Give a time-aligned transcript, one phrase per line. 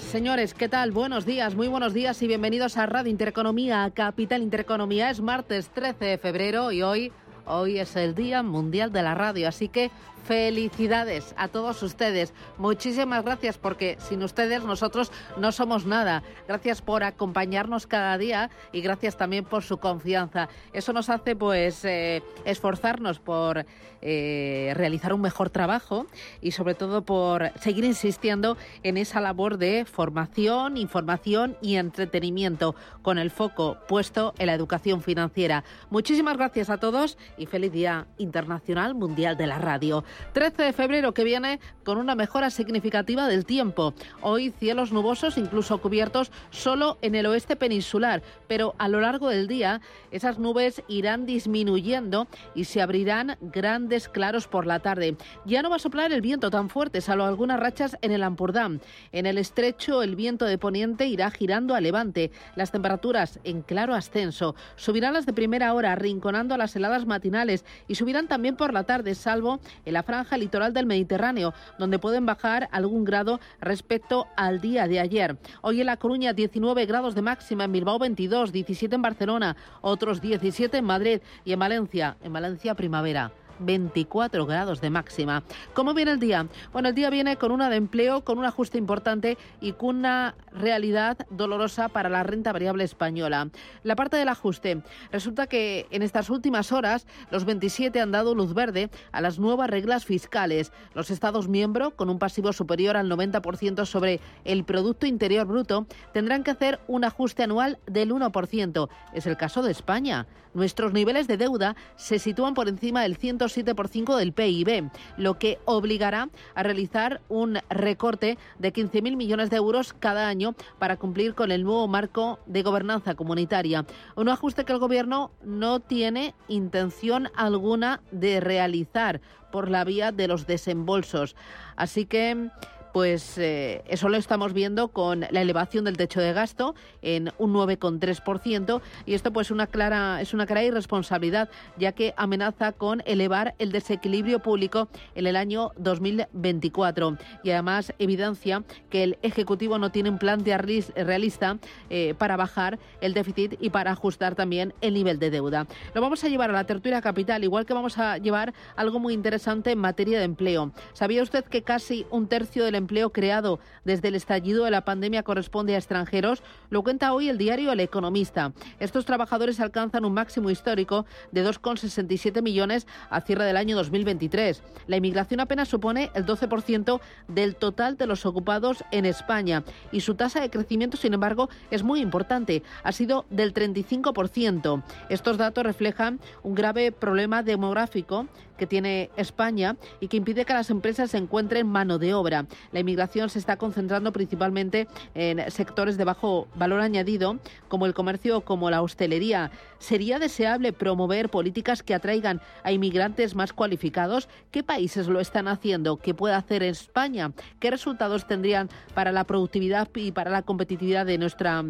[0.00, 0.90] Señores, ¿qué tal?
[0.90, 5.10] Buenos días, muy buenos días y bienvenidos a Radio Intereconomía, a Capital Intereconomía.
[5.10, 7.12] Es martes 13 de febrero y hoy,
[7.44, 9.90] hoy es el Día Mundial de la Radio, así que
[10.24, 12.32] Felicidades a todos ustedes.
[12.58, 16.22] Muchísimas gracias porque sin ustedes nosotros no somos nada.
[16.46, 20.48] Gracias por acompañarnos cada día y gracias también por su confianza.
[20.72, 23.66] Eso nos hace pues eh, esforzarnos por
[24.04, 26.06] eh, realizar un mejor trabajo
[26.40, 33.18] y sobre todo por seguir insistiendo en esa labor de formación, información y entretenimiento con
[33.18, 35.62] el foco puesto en la educación financiera.
[35.90, 40.04] Muchísimas gracias a todos y feliz Día Internacional Mundial de la Radio.
[40.32, 43.94] 13 de febrero que viene con una mejora significativa del tiempo.
[44.20, 49.48] Hoy cielos nubosos, incluso cubiertos solo en el oeste peninsular, pero a lo largo del
[49.48, 55.16] día esas nubes irán disminuyendo y se abrirán grandes claros por la tarde.
[55.44, 58.80] Ya no va a soplar el viento tan fuerte, salvo algunas rachas en el Ampurdán.
[59.12, 62.30] En el estrecho el viento de poniente irá girando a levante.
[62.56, 64.54] Las temperaturas en claro ascenso.
[64.76, 68.84] Subirán las de primera hora, arrinconando a las heladas matinales y subirán también por la
[68.84, 74.86] tarde, salvo en franja litoral del Mediterráneo, donde pueden bajar algún grado respecto al día
[74.88, 75.36] de ayer.
[75.60, 80.20] Hoy en La Coruña 19 grados de máxima, en Bilbao 22, 17 en Barcelona, otros
[80.20, 83.32] 17 en Madrid y en Valencia, en Valencia primavera.
[83.62, 85.42] 24 grados de máxima.
[85.74, 86.46] ¿Cómo viene el día?
[86.72, 90.34] Bueno, el día viene con una de empleo, con un ajuste importante y con una
[90.52, 93.48] realidad dolorosa para la renta variable española.
[93.82, 94.82] La parte del ajuste.
[95.10, 99.70] Resulta que en estas últimas horas los 27 han dado luz verde a las nuevas
[99.70, 100.72] reglas fiscales.
[100.94, 106.44] Los Estados miembros, con un pasivo superior al 90% sobre el Producto Interior Bruto, tendrán
[106.44, 108.88] que hacer un ajuste anual del 1%.
[109.12, 110.26] Es el caso de España.
[110.54, 113.16] Nuestros niveles de deuda se sitúan por encima del
[113.54, 119.92] 107% del PIB, lo que obligará a realizar un recorte de 15.000 millones de euros
[119.92, 123.84] cada año para cumplir con el nuevo marco de gobernanza comunitaria.
[124.16, 129.20] Un ajuste que el Gobierno no tiene intención alguna de realizar
[129.50, 131.36] por la vía de los desembolsos.
[131.76, 132.50] Así que
[132.92, 137.52] pues eh, eso lo estamos viendo con la elevación del techo de gasto en un
[137.54, 141.48] 9,3% y esto pues una clara es una clara irresponsabilidad
[141.78, 148.62] ya que amenaza con elevar el desequilibrio público en el año 2024 y además evidencia
[148.90, 151.58] que el ejecutivo no tiene un plan de realista
[151.90, 155.66] eh, para bajar el déficit y para ajustar también el nivel de deuda.
[155.94, 159.14] Lo vamos a llevar a la tertulia capital igual que vamos a llevar algo muy
[159.14, 160.72] interesante en materia de empleo.
[160.92, 165.22] ¿Sabía usted que casi un tercio del empleo creado desde el estallido de la pandemia
[165.22, 168.52] corresponde a extranjeros, lo cuenta hoy el diario El Economista.
[168.80, 174.62] Estos trabajadores alcanzan un máximo histórico de 2,67 millones a cierre del año 2023.
[174.86, 180.14] La inmigración apenas supone el 12% del total de los ocupados en España y su
[180.14, 182.62] tasa de crecimiento, sin embargo, es muy importante.
[182.82, 184.82] Ha sido del 35%.
[185.08, 188.26] Estos datos reflejan un grave problema demográfico
[188.62, 192.46] que tiene España y que impide que las empresas encuentren mano de obra.
[192.72, 197.38] La inmigración se está concentrando principalmente en sectores de bajo valor añadido,
[197.68, 199.50] como el comercio como la hostelería.
[199.78, 204.28] ¿Sería deseable promover políticas que atraigan a inmigrantes más cualificados?
[204.50, 205.96] ¿Qué países lo están haciendo?
[205.96, 207.32] ¿Qué puede hacer España?
[207.60, 211.64] ¿Qué resultados tendrían para la productividad y para la competitividad de nuestra,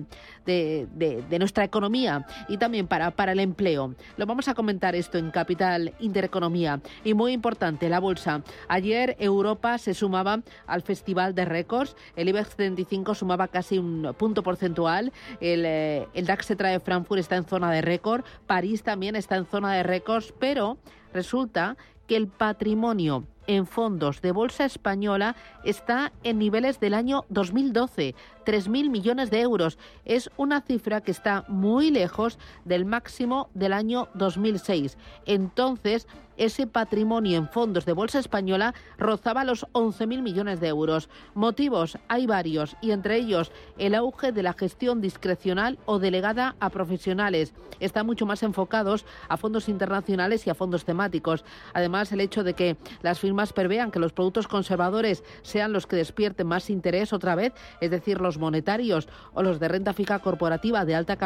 [0.44, 3.94] de, de nuestra economía y también para, para el empleo?
[4.16, 6.80] Lo vamos a comentar esto en Capital Intereconomía.
[7.04, 8.42] Y muy importante, la bolsa.
[8.68, 11.96] Ayer Europa se sumaba al Festival de Récords.
[12.16, 15.10] El IBEX 35 sumaba casi un punto porcentual.
[15.40, 18.24] El, eh, el DAX se Frankfurt está en zona de récord.
[18.46, 20.76] París también está en zona de récords, pero
[21.14, 25.34] resulta que el patrimonio en fondos de bolsa española
[25.64, 28.14] está en niveles del año 2012,
[28.44, 29.78] 3.000 millones de euros.
[30.04, 34.98] Es una cifra que está muy lejos del máximo del año 2006.
[35.26, 36.06] Entonces,
[36.36, 41.08] ese patrimonio en fondos de bolsa española rozaba los 11.000 millones de euros.
[41.34, 46.70] Motivos hay varios y entre ellos el auge de la gestión discrecional o delegada a
[46.70, 47.52] profesionales.
[47.80, 51.44] Están mucho más enfocados a fondos internacionales y a fondos temáticos.
[51.74, 55.96] Además, el hecho de que las más prevean que los productos conservadores sean los que
[55.96, 60.84] despierten más interés otra vez, es decir, los monetarios o los de renta fija corporativa
[60.84, 61.16] de alta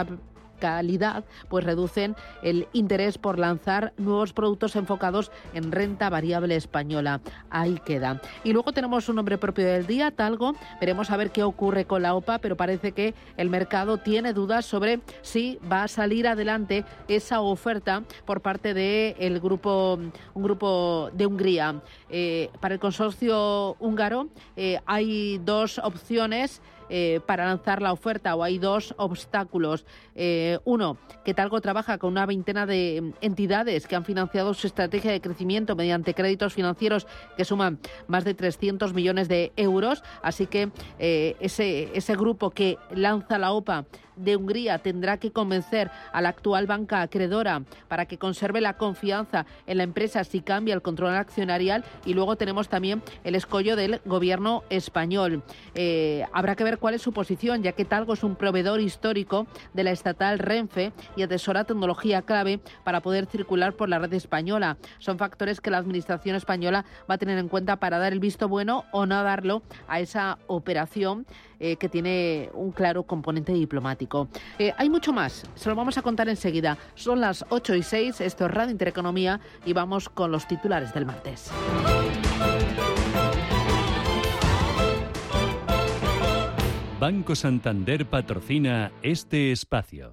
[0.56, 7.20] calidad, pues reducen el interés por lanzar nuevos productos enfocados en renta variable española.
[7.50, 8.20] Ahí queda.
[8.44, 10.54] Y luego tenemos un nombre propio del día, Talgo.
[10.80, 14.66] Veremos a ver qué ocurre con la OPA, pero parece que el mercado tiene dudas
[14.66, 19.98] sobre si va a salir adelante esa oferta por parte del grupo,
[20.34, 21.82] un grupo de Hungría.
[22.08, 26.62] Eh, para el consorcio húngaro eh, hay dos opciones.
[26.88, 29.84] Eh, para lanzar la oferta o hay dos obstáculos.
[30.14, 35.10] Eh, uno, que Talgo trabaja con una veintena de entidades que han financiado su estrategia
[35.10, 37.06] de crecimiento mediante créditos financieros
[37.36, 40.02] que suman más de 300 millones de euros.
[40.22, 43.86] Así que eh, ese, ese grupo que lanza la OPA
[44.16, 49.46] de Hungría tendrá que convencer a la actual banca acreedora para que conserve la confianza
[49.66, 54.00] en la empresa si cambia el control accionarial y luego tenemos también el escollo del
[54.04, 55.42] gobierno español.
[55.74, 59.46] Eh, habrá que ver cuál es su posición, ya que Talgo es un proveedor histórico
[59.74, 64.76] de la estatal Renfe y atesora tecnología clave para poder circular por la red española.
[64.98, 68.48] Son factores que la Administración española va a tener en cuenta para dar el visto
[68.48, 71.26] bueno o no darlo a esa operación
[71.58, 74.05] eh, que tiene un claro componente diplomático.
[74.58, 76.78] Eh, hay mucho más, se lo vamos a contar enseguida.
[76.94, 81.06] Son las 8 y 6, esto es Radio Intereconomía y vamos con los titulares del
[81.06, 81.50] martes.
[86.98, 90.08] Banco Santander patrocina este espacio.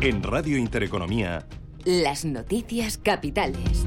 [0.00, 1.46] En Radio Intereconomía.
[1.84, 3.84] Las noticias capitales.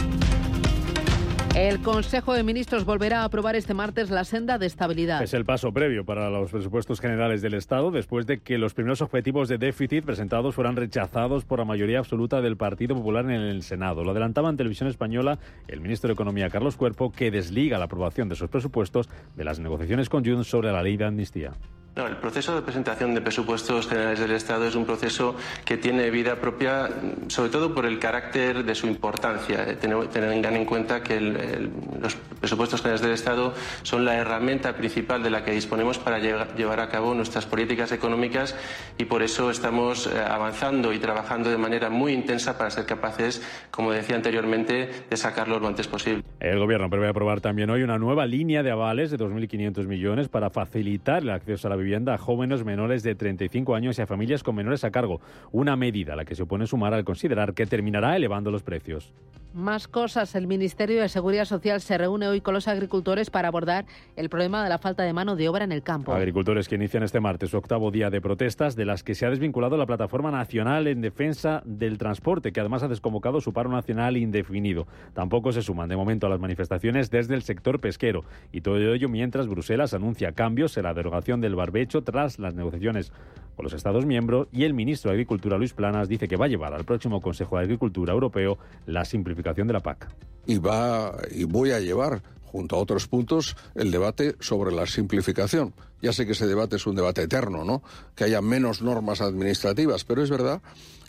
[1.55, 5.21] El Consejo de Ministros volverá a aprobar este martes la senda de estabilidad.
[5.21, 9.01] Es el paso previo para los presupuestos generales del Estado después de que los primeros
[9.01, 13.63] objetivos de déficit presentados fueran rechazados por la mayoría absoluta del Partido Popular en el
[13.63, 14.05] Senado.
[14.05, 18.29] Lo adelantaba en televisión española el ministro de Economía Carlos Cuerpo, que desliga la aprobación
[18.29, 21.51] de esos presupuestos de las negociaciones con Junts sobre la ley de amnistía.
[21.93, 25.35] No, el proceso de presentación de presupuestos generales del Estado es un proceso
[25.65, 26.89] que tiene vida propia,
[27.27, 29.69] sobre todo por el carácter de su importancia.
[29.69, 33.53] Eh, tener, en cuenta que los presupuestos generales del Estado
[33.83, 38.55] son la herramienta principal de la que disponemos para llevar a cabo nuestras políticas económicas
[38.97, 43.45] y por eso estamos eh, avanzando y trabajando de manera muy intensa para ser capaces,
[43.69, 46.23] como decía anteriormente, de sacarlo lo antes posible.
[46.39, 50.49] El Gobierno prevé aprobar también hoy una nueva línea de avales de 2.500 millones para
[50.49, 54.43] facilitar el acceso a la vivienda a jóvenes menores de 35 años y a familias
[54.43, 55.21] con menores a cargo.
[55.51, 59.13] Una medida a la que se opone sumar al considerar que terminará elevando los precios.
[59.53, 60.33] Más cosas.
[60.35, 63.85] El Ministerio de Seguridad Social se reúne hoy con los agricultores para abordar
[64.15, 66.13] el problema de la falta de mano de obra en el campo.
[66.13, 69.29] Agricultores que inician este martes su octavo día de protestas, de las que se ha
[69.29, 74.15] desvinculado la Plataforma Nacional en Defensa del Transporte, que además ha desconvocado su paro nacional
[74.15, 74.87] indefinido.
[75.13, 78.23] Tampoco se suman de momento a las manifestaciones desde el sector pesquero.
[78.53, 83.11] Y todo ello mientras Bruselas anuncia cambios en la derogación del barbecho tras las negociaciones
[83.55, 86.49] con los Estados miembros y el ministro de Agricultura, Luis Planas, dice que va a
[86.49, 90.09] llevar al próximo Consejo de Agricultura Europeo la simplificación de la PAC.
[90.45, 95.73] Y, va, y voy a llevar junto a otros puntos, el debate sobre la simplificación.
[96.01, 97.81] Ya sé que ese debate es un debate eterno, ¿no?
[98.13, 100.61] Que haya menos normas administrativas, pero es verdad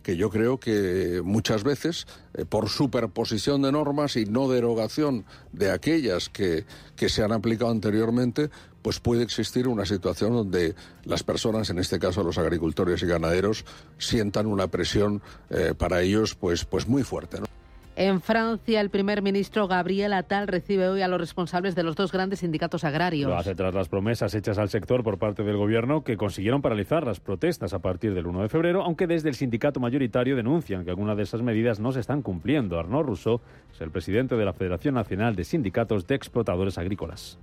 [0.05, 5.71] que yo creo que muchas veces, eh, por superposición de normas y no derogación de
[5.71, 6.65] aquellas que,
[6.97, 8.51] que se han aplicado anteriormente,
[8.83, 10.75] pues puede existir una situación donde
[11.05, 13.65] las personas, en este caso los agricultores y ganaderos,
[13.99, 17.41] sientan una presión eh, para ellos pues, pues muy fuerte.
[17.41, 17.47] ¿no?
[17.95, 22.11] En Francia, el primer ministro Gabriel Attal recibe hoy a los responsables de los dos
[22.11, 23.29] grandes sindicatos agrarios.
[23.29, 27.05] Lo hace tras las promesas hechas al sector por parte del gobierno que consiguieron paralizar
[27.05, 30.91] las protestas a partir del 1 de febrero, aunque desde el sindicato mayoritario denuncian que
[30.91, 32.79] algunas de esas medidas no se están cumpliendo.
[32.79, 33.41] Arnaud Rousseau
[33.75, 37.39] es el presidente de la Federación Nacional de Sindicatos de Explotadores Agrícolas.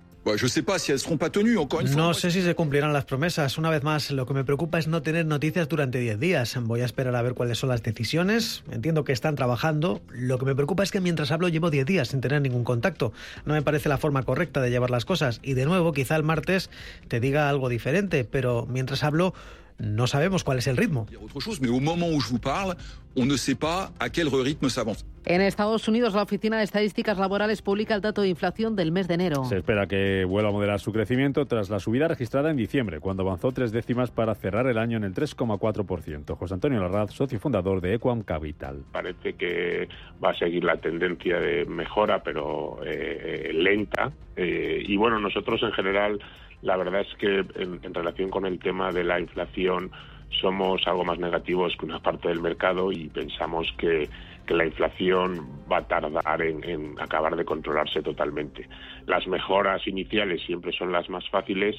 [1.96, 3.58] No sé si se cumplirán las promesas.
[3.58, 6.58] Una vez más, lo que me preocupa es no tener noticias durante 10 días.
[6.62, 8.64] Voy a esperar a ver cuáles son las decisiones.
[8.70, 10.02] Entiendo que están trabajando.
[10.10, 13.14] Lo que me preocupa es que mientras hablo llevo 10 días sin tener ningún contacto.
[13.46, 15.40] No me parece la forma correcta de llevar las cosas.
[15.44, 16.70] Y de nuevo, quizá el martes
[17.08, 19.34] te diga algo diferente, pero mientras hablo
[19.80, 21.08] no sabemos cuál es el ritmo.
[25.26, 29.08] En Estados Unidos, la Oficina de Estadísticas Laborales publica el dato de inflación del mes
[29.08, 29.46] de enero.
[29.46, 33.24] Se espera que vuelva a moderar su crecimiento tras la subida registrada en diciembre, cuando
[33.24, 36.36] avanzó tres décimas para cerrar el año en el 3,4%.
[36.36, 38.84] José Antonio Larraz, socio fundador de Equam Capital.
[38.92, 39.88] Parece que
[40.24, 44.12] va a seguir la tendencia de mejora, pero eh, lenta.
[44.36, 46.20] Eh, y bueno, nosotros en general
[46.62, 49.92] la verdad es que en, relación con el tema de la inflación
[50.42, 54.10] somos algo más negativos que una parte del mercado y pensamos que,
[54.50, 58.68] la inflación va a tardar en, acabar de controlarse totalmente.
[59.06, 61.76] Las mejoras iniciales siempre son las más fáciles,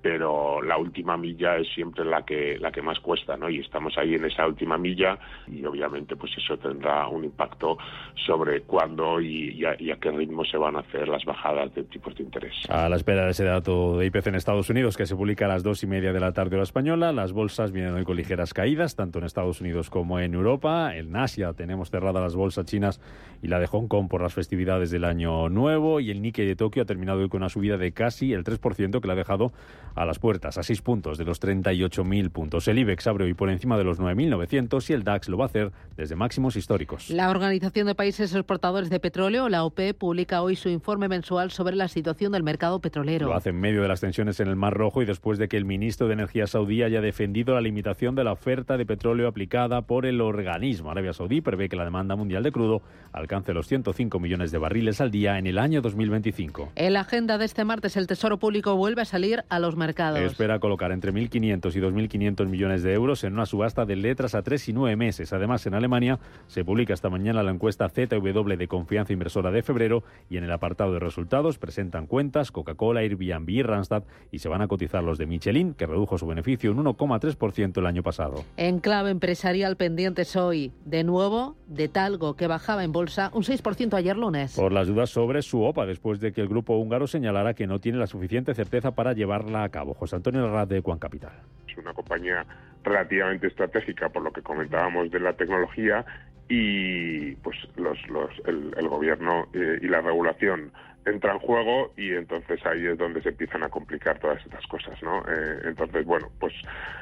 [0.00, 3.48] pero la última milla es siempre la que la que más cuesta, ¿no?
[3.48, 7.78] Y estamos ahí en esa última milla y obviamente pues eso tendrá un impacto
[8.26, 12.22] sobre cuándo y, a, qué ritmo se van a hacer las bajadas de tipos de
[12.22, 12.54] interés.
[12.68, 15.48] A la espera de ese dato de IPC en Estados Unidos que se publica a
[15.48, 18.54] las dos y media de la tarde hora española, las bolsas vienen hoy con ligeras
[18.54, 20.94] caídas tanto en Estados Unidos como en Europa.
[20.96, 23.00] En Asia tenemos cerradas las bolsas chinas
[23.42, 26.56] y la de Hong Kong por las festividades del año nuevo y el Nikkei de
[26.56, 29.52] Tokio ha terminado hoy con una subida de casi el 3% que le ha dejado
[29.98, 32.68] a las puertas, a seis puntos de los 38.000 puntos.
[32.68, 35.48] El IBEX abre hoy por encima de los 9.900 y el DAX lo va a
[35.48, 37.10] hacer desde máximos históricos.
[37.10, 41.74] La Organización de Países Exportadores de Petróleo, la OPE, publica hoy su informe mensual sobre
[41.74, 43.26] la situación del mercado petrolero.
[43.26, 45.56] Lo hace en medio de las tensiones en el Mar Rojo y después de que
[45.56, 49.82] el ministro de Energía saudí haya defendido la limitación de la oferta de petróleo aplicada
[49.82, 50.90] por el organismo.
[50.90, 55.00] Arabia Saudí prevé que la demanda mundial de crudo alcance los 105 millones de barriles
[55.00, 56.72] al día en el año 2025.
[56.76, 59.87] En la agenda de este martes, el Tesoro Público vuelve a salir a los mercados.
[60.24, 64.42] Espera colocar entre 1.500 y 2.500 millones de euros en una subasta de letras a
[64.42, 65.32] tres y nueve meses.
[65.32, 70.04] Además, en Alemania se publica esta mañana la encuesta ZW de confianza inversora de febrero
[70.28, 74.62] y en el apartado de resultados presentan cuentas Coca-Cola, Airbnb y Randstad y se van
[74.62, 78.44] a cotizar los de Michelin, que redujo su beneficio un 1,3% el año pasado.
[78.56, 83.94] En clave empresarial pendientes hoy, de nuevo, de Talgo, que bajaba en bolsa un 6%
[83.94, 84.54] ayer lunes.
[84.54, 87.78] Por las dudas sobre su OPA, después de que el grupo húngaro señalara que no
[87.78, 89.77] tiene la suficiente certeza para llevarla a cabo.
[89.84, 91.32] José Antonio Larraz de Juan Capital.
[91.68, 92.44] Es una compañía
[92.84, 96.04] relativamente estratégica por lo que comentábamos de la tecnología
[96.48, 100.72] y pues los, los el, gobierno eh, y la regulación
[101.04, 105.02] entra en juego y entonces ahí es donde se empiezan a complicar todas estas cosas,
[105.02, 105.20] ¿no?
[105.28, 106.52] Eh, entonces, bueno, pues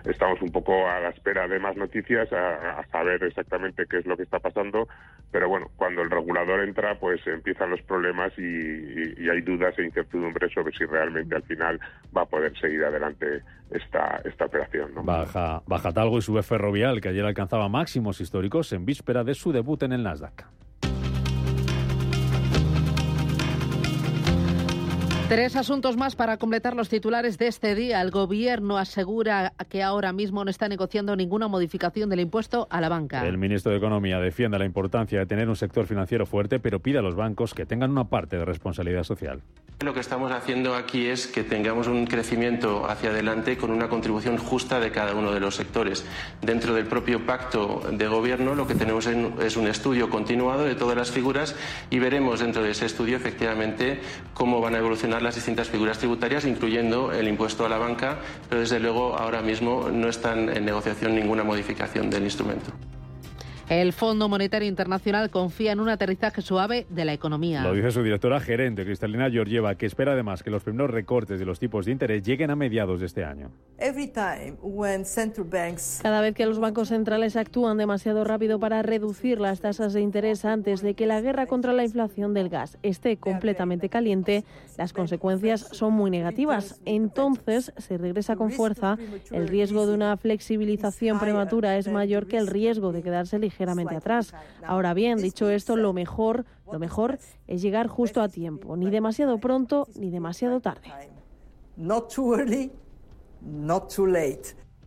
[0.04, 4.16] estamos un poco a la espera de más noticias, a, saber exactamente qué es lo
[4.16, 4.88] que está pasando,
[5.30, 10.48] pero bueno, cuando el regulador entra, pues empiezan los problemas y, hay dudas e incertidumbre
[10.50, 11.80] sobre si realmente al final
[12.16, 14.92] va a poder seguir adelante esta, esta operación.
[15.02, 19.52] Baja, baja Talgo y sube Ferrovial, que ayer alcanzaba máximos históricos en víspera de su
[19.52, 20.46] debut en el Nasdaq.
[25.28, 28.00] Tres asuntos más para completar los titulares de este día.
[28.00, 32.88] El Gobierno asegura que ahora mismo no está negociando ninguna modificación del impuesto a la
[32.88, 33.26] banca.
[33.26, 36.98] El ministro de Economía defiende la importancia de tener un sector financiero fuerte, pero pide
[36.98, 39.42] a los bancos que tengan una parte de responsabilidad social.
[39.80, 44.38] Lo que estamos haciendo aquí es que tengamos un crecimiento hacia adelante con una contribución
[44.38, 46.06] justa de cada uno de los sectores.
[46.40, 50.96] Dentro del propio pacto de gobierno lo que tenemos es un estudio continuado de todas
[50.96, 51.56] las figuras
[51.90, 54.00] y veremos dentro de ese estudio efectivamente
[54.32, 58.18] cómo van a evolucionar las distintas figuras tributarias, incluyendo el impuesto a la banca,
[58.48, 62.72] pero desde luego ahora mismo no están en negociación ninguna modificación del instrumento.
[63.68, 67.62] El Fondo Monetario Internacional confía en un aterrizaje suave de la economía.
[67.64, 71.46] Lo dice su directora gerente, Cristalina Georgieva, que espera además que los primeros recortes de
[71.46, 73.50] los tipos de interés lleguen a mediados de este año.
[76.02, 80.44] Cada vez que los bancos centrales actúan demasiado rápido para reducir las tasas de interés
[80.44, 84.44] antes de que la guerra contra la inflación del gas esté completamente caliente,
[84.78, 86.80] las consecuencias son muy negativas.
[86.84, 88.96] Entonces se regresa con fuerza.
[89.32, 93.96] El riesgo de una flexibilización prematura es mayor que el riesgo de quedarse ligeramente ligeramente
[93.96, 94.34] atrás.
[94.64, 99.38] Ahora bien, dicho esto, lo mejor, lo mejor es llegar justo a tiempo, ni demasiado
[99.38, 100.92] pronto ni demasiado tarde.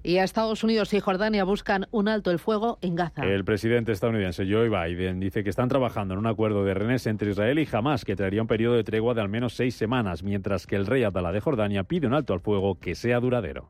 [0.02, 3.26] Y a Estados Unidos y Jordania buscan un alto el fuego en Gaza.
[3.26, 7.32] El presidente estadounidense Joe Biden dice que están trabajando en un acuerdo de renes entre
[7.32, 10.68] Israel y Hamas que traería un periodo de tregua de al menos seis semanas, mientras
[10.68, 13.70] que el rey Abdalá de Jordania pide un alto al fuego que sea duradero.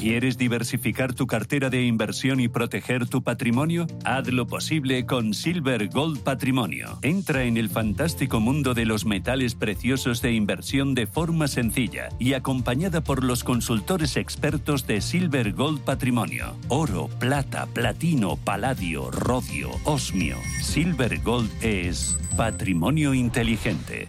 [0.00, 3.86] ¿Quieres diversificar tu cartera de inversión y proteger tu patrimonio?
[4.02, 6.98] Haz lo posible con Silver Gold Patrimonio.
[7.02, 12.32] Entra en el fantástico mundo de los metales preciosos de inversión de forma sencilla y
[12.32, 16.56] acompañada por los consultores expertos de Silver Gold Patrimonio.
[16.68, 20.38] Oro, plata, platino, paladio, rodio, osmio.
[20.62, 24.08] Silver Gold es patrimonio inteligente.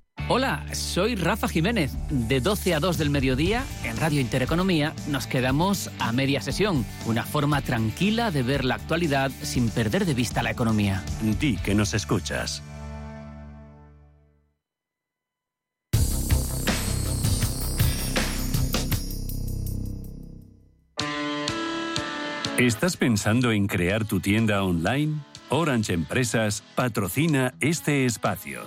[0.27, 1.91] Hola, soy Rafa Jiménez.
[2.09, 6.85] De 12 a 2 del mediodía, en Radio Intereconomía, nos quedamos a media sesión.
[7.05, 11.03] Una forma tranquila de ver la actualidad sin perder de vista la economía.
[11.39, 12.63] Di que nos escuchas.
[22.57, 25.15] ¿Estás pensando en crear tu tienda online?
[25.49, 28.61] Orange Empresas patrocina este espacio.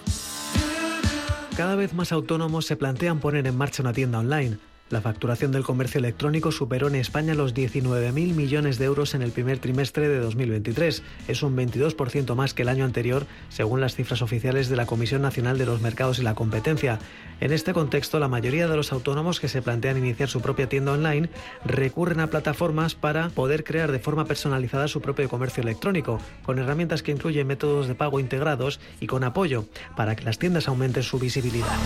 [1.57, 4.59] Cada vez más autónomos se plantean poner en marcha una tienda online.
[4.91, 9.33] La facturación del comercio electrónico superó en España los 19.000 millones de euros en el
[9.33, 11.03] primer trimestre de 2023.
[11.27, 15.23] Es un 22% más que el año anterior, según las cifras oficiales de la Comisión
[15.23, 16.99] Nacional de los Mercados y la Competencia.
[17.41, 20.93] En este contexto, la mayoría de los autónomos que se plantean iniciar su propia tienda
[20.93, 21.31] online
[21.65, 27.03] recurren a plataformas para poder crear de forma personalizada su propio comercio electrónico, con herramientas
[27.03, 29.65] que incluyen métodos de pago integrados y con apoyo
[29.97, 31.79] para que las tiendas aumenten su visibilidad.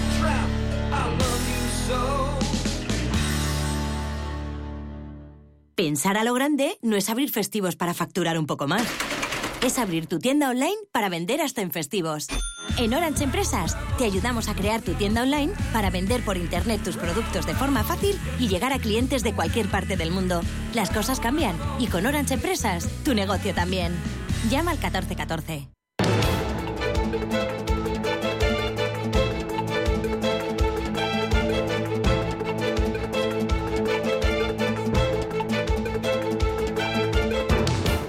[5.79, 8.85] Pensar a lo grande no es abrir festivos para facturar un poco más.
[9.65, 12.27] Es abrir tu tienda online para vender hasta en festivos.
[12.79, 16.97] En Orange Empresas te ayudamos a crear tu tienda online para vender por internet tus
[16.97, 20.41] productos de forma fácil y llegar a clientes de cualquier parte del mundo.
[20.75, 23.95] Las cosas cambian y con Orange Empresas tu negocio también.
[24.51, 25.78] Llama al 1414.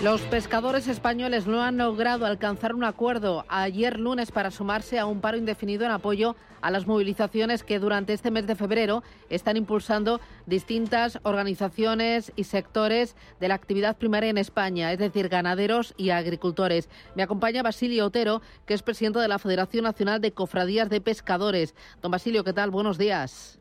[0.00, 5.20] Los pescadores españoles no han logrado alcanzar un acuerdo ayer lunes para sumarse a un
[5.20, 10.20] paro indefinido en apoyo a las movilizaciones que durante este mes de febrero están impulsando
[10.46, 16.88] distintas organizaciones y sectores de la actividad primaria en España, es decir, ganaderos y agricultores.
[17.16, 21.74] Me acompaña Basilio Otero, que es presidente de la Federación Nacional de Cofradías de Pescadores.
[22.02, 22.70] Don Basilio, ¿qué tal?
[22.70, 23.58] Buenos días.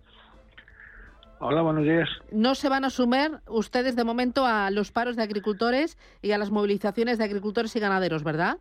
[1.39, 2.09] Hola, buenos días.
[2.31, 6.37] No se van a sumar ustedes de momento a los paros de agricultores y a
[6.37, 8.57] las movilizaciones de agricultores y ganaderos, ¿verdad?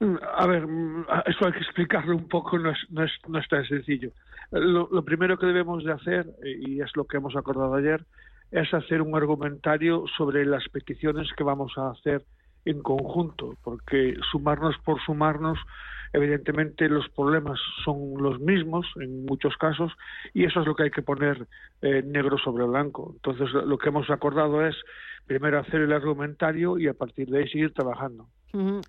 [0.00, 0.66] A ver,
[1.26, 4.10] eso hay que explicarlo un poco, no es, no es, no es tan sencillo.
[4.50, 8.04] Lo, lo, primero que debemos de hacer, y es lo que hemos acordado ayer,
[8.50, 12.24] es hacer un argumentario sobre las peticiones que vamos a hacer
[12.66, 15.58] en conjunto, porque sumarnos por sumarnos
[16.16, 19.92] Evidentemente los problemas son los mismos en muchos casos
[20.32, 21.46] y eso es lo que hay que poner
[21.82, 23.12] eh, negro sobre blanco.
[23.16, 24.74] Entonces lo que hemos acordado es
[25.26, 28.26] primero hacer el argumentario y a partir de ahí seguir trabajando.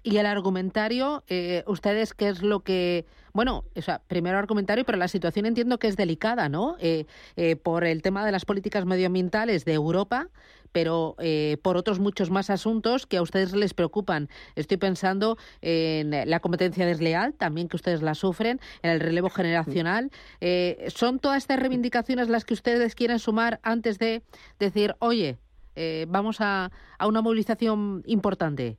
[0.03, 3.05] Y el argumentario, eh, ustedes, ¿qué es lo que...
[3.33, 6.77] Bueno, o sea, primero argumentario, pero la situación entiendo que es delicada, ¿no?
[6.79, 10.29] Eh, eh, por el tema de las políticas medioambientales de Europa,
[10.77, 14.29] pero eh, por otros muchos más asuntos que a ustedes les preocupan.
[14.55, 20.11] Estoy pensando en la competencia desleal, también que ustedes la sufren, en el relevo generacional.
[20.39, 24.21] Eh, ¿Son todas estas reivindicaciones las que ustedes quieren sumar antes de
[24.59, 25.39] decir, oye,
[25.75, 28.77] eh, vamos a, a una movilización importante?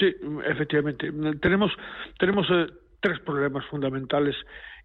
[0.00, 1.12] Sí, efectivamente.
[1.40, 1.70] Tenemos,
[2.18, 2.44] tenemos
[3.00, 4.36] tres problemas fundamentales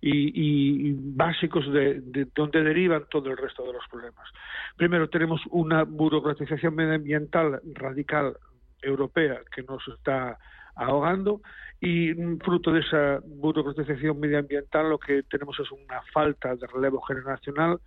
[0.02, 2.02] y, básicos de,
[2.36, 4.28] donde derivan todo el resto de los problemas.
[4.76, 8.36] Primero, tenemos una burocratización medioambiental radical
[8.82, 10.38] europea que nos está
[10.76, 11.42] ahogando
[11.80, 17.80] y fruto de esa burocratización medioambiental lo que tenemos es una falta de relevo generacional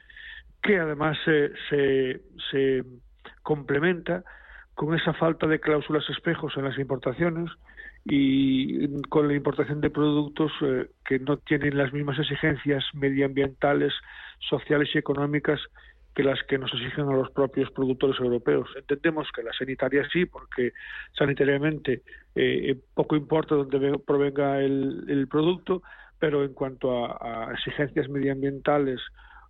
[0.62, 1.50] que además se,
[2.50, 2.84] se
[3.42, 4.22] complementa
[4.74, 7.50] con esa falta de cláusulas espejos en las importaciones
[8.08, 13.92] y con la importación de productos eh, que no tienen las mismas exigencias medioambientales,
[14.48, 15.60] sociales y económicas
[16.14, 18.68] que las que nos exigen a los propios productores europeos.
[18.76, 20.72] Entendemos que la sanitaria sí, porque
[21.18, 22.02] sanitariamente
[22.34, 25.82] eh, poco importa dónde provenga el, producto,
[26.18, 29.00] pero en cuanto a exigencias medioambientales,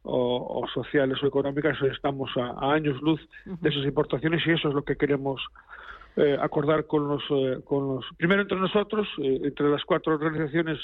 [0.06, 4.84] o, sociales o económicas, estamos a, años luz de esas importaciones y eso es lo
[4.84, 5.42] que queremos
[6.16, 10.78] eh, acordar con los, eh, con los, primero entre nosotros, eh, entre las cuatro organizaciones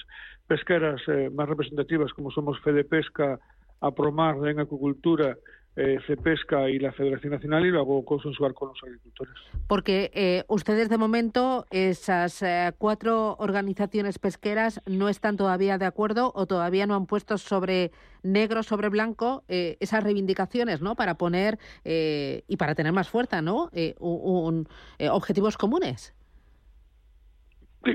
[0.46, 1.00] pesqueras
[1.32, 3.38] más representativas como somos Fede Pesca,
[3.80, 5.36] Apromar en Acuicultura
[5.76, 9.34] eh, CEPESCA y la Federación Nacional y luego consensuar con los agricultores.
[9.66, 16.32] Porque eh, ustedes de momento, esas eh, cuatro organizaciones pesqueras no están todavía de acuerdo
[16.34, 17.90] o todavía no han puesto sobre
[18.22, 20.94] negro sobre blanco eh, esas reivindicaciones, ¿no?
[20.94, 23.70] Para poner y para tener más fuerza, ¿no?
[23.98, 24.68] Un,
[25.10, 26.14] objetivos comunes.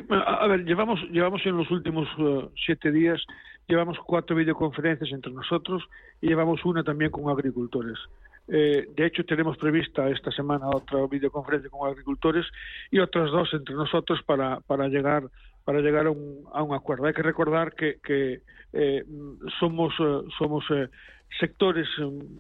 [0.10, 2.08] A, ver, llevamos llevamos en los últimos
[2.66, 3.26] siete días
[3.68, 5.84] llevamos cuatro videoconferencias entre nosotros
[6.22, 7.98] y llevamos una también con agricultores.
[8.48, 12.46] Eh, de hecho, tenemos prevista esta semana otra videoconferencia con agricultores
[12.90, 15.24] y otras dos entre nosotros para, para llegar
[15.66, 17.08] para llegar a un, a un acuerdo.
[17.08, 18.40] Hay que recordar que, que
[18.72, 19.04] eh,
[19.60, 20.64] somos eh, somos
[21.40, 21.88] sectores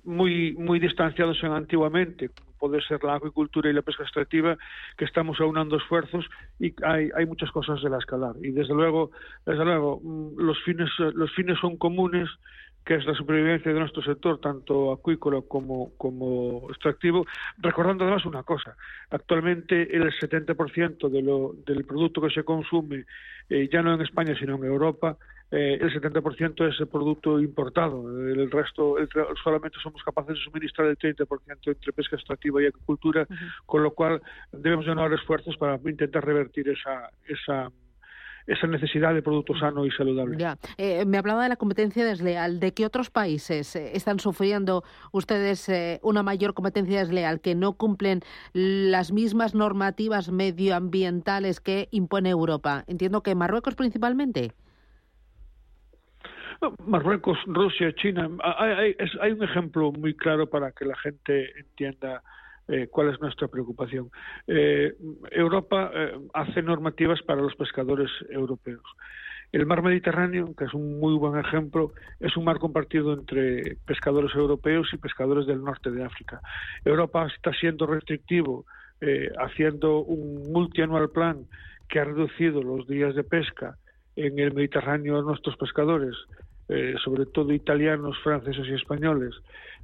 [0.04, 4.58] muy muy distanciados en antiguamente, como puede ser la agricultura y la pesca extractiva,
[4.97, 6.26] que estamos aunando esfuerzos
[6.60, 8.36] y hay, hay muchas cosas de la escalar.
[8.41, 9.12] Y desde luego,
[9.45, 12.30] desde luego, mm, los fines los fines son comunes
[12.88, 17.26] que es la supervivencia de nuestro sector, tanto acuícola como, como extractivo,
[17.58, 18.78] recordando además una cosa,
[19.10, 23.04] actualmente el 70% de lo, del producto que se consume,
[23.50, 25.17] eh, ya no en España, sino en Europa,
[25.52, 28.10] eh, el 70% es el producto importado.
[28.10, 28.96] El resto,
[29.44, 31.28] solamente somos capaces de suministrar el 30%
[31.66, 33.26] entre pesca extractiva y agricultura,
[33.66, 37.72] con lo cual debemos llenar esfuerzos para intentar revertir esa, esa
[38.48, 40.38] esa necesidad de producto sano y saludable.
[40.38, 40.58] Ya.
[40.78, 42.60] Eh, me hablaba de la competencia desleal.
[42.60, 47.74] ¿De qué otros países eh, están sufriendo ustedes eh, una mayor competencia desleal que no
[47.74, 48.22] cumplen
[48.54, 52.86] las mismas normativas medioambientales que impone Europa?
[52.88, 54.54] Entiendo que Marruecos principalmente.
[56.86, 58.30] Marruecos, Rusia, China.
[58.43, 62.24] Hay, hay, un ejemplo muy claro para que la gente entienda
[62.67, 64.10] eh, cuál es nuestra preocupación.
[64.48, 64.93] Eh,
[65.32, 68.84] Europa eh, hace normativas para los pescadores europeos.
[69.54, 74.36] El mar Mediterráneo, que es un muy buen ejemplo, es un mar compartido entre pescadores
[74.36, 76.41] europeos y pescadores del norte de África.
[76.84, 78.65] Europa está siendo restrictivo,
[79.39, 81.46] haciendo un multianual plan
[81.88, 83.78] que ha reducido los días de pesca
[84.18, 86.14] en el Mediterráneo nuestros pescadores,
[87.04, 89.34] sobre todo italianos, franceses y españoles,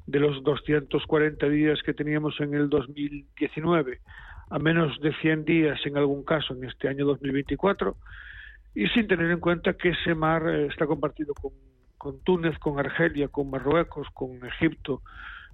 [0.06, 4.02] de los 240 días que teníamos en el 2019
[4.50, 7.96] a menos de 100 días en algún caso en este año 2024
[8.76, 11.52] y sin tener en cuenta que ese mar eh, está compartido con,
[11.98, 15.02] con Túnez, con Argelia, con Marruecos, con Egipto,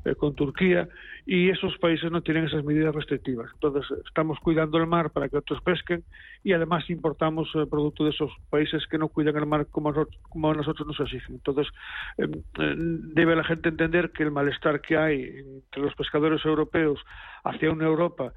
[0.06, 0.88] eh, con Turquía
[1.26, 3.50] y esos países no tienen esas medidas restrictivas.
[3.54, 6.06] Entonces, estamos cuidando el mar para que otros pesquen
[6.42, 10.54] y además importamos eh, productos de esos países que no cuidan el mar como, como
[10.54, 11.36] nosotros nos exigen.
[11.36, 11.68] Entonces,
[12.18, 17.00] em, eh, debe la gente entender que el malestar que hay entre los pescadores europeos
[17.44, 18.34] hacia una Europa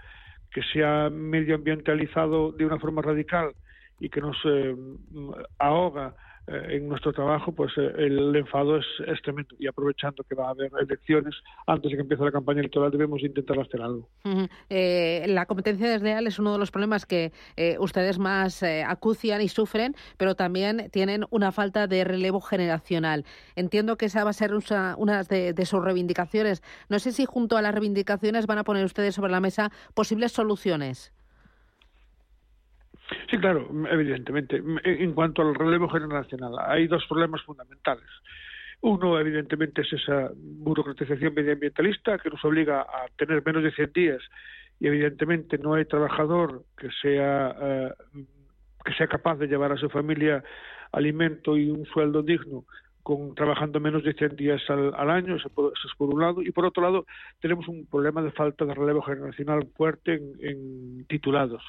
[0.51, 3.53] que se ha medioambientalizado de una forma radical
[4.01, 4.37] y que nos
[5.59, 8.87] ahoga eh, en nuestro trabajo, pues eh, el enfado es,
[9.23, 9.55] tremendo.
[9.59, 11.35] Y aprovechando que va a haber elecciones
[11.67, 14.09] antes de que empiece la campaña electoral, debemos intentar hacer algo.
[14.69, 17.33] Eh, la competencia desleal es uno de los problemas que
[17.79, 23.25] ustedes más acucian y sufren, pero también tienen una falta de relevo generacional.
[23.57, 26.63] Entiendo que esa va a ser una, de sus reivindicaciones.
[26.89, 30.33] No sé si junto a las reivindicaciones van a poner ustedes sobre la mesa posibles
[30.33, 31.13] soluciones.
[33.31, 34.63] Sí, claro, evidentemente.
[34.85, 38.09] En cuanto al relevo generacional, hay dos problemas fundamentales.
[38.81, 44.21] Uno, evidentemente, es esa burocratización medioambientalista que nos obliga a tener menos de 100 días
[44.81, 47.93] y, evidentemente, no hay trabajador que sea, eh,
[48.85, 50.43] que sea capaz de llevar a su familia
[50.91, 52.65] alimento y un sueldo digno
[53.03, 56.65] con trabajando menos de 100 días al, año, eso, es por un lado, y por
[56.65, 57.07] otro lado
[57.41, 61.63] tenemos un problema de falta de relevo generacional fuerte en, titulados.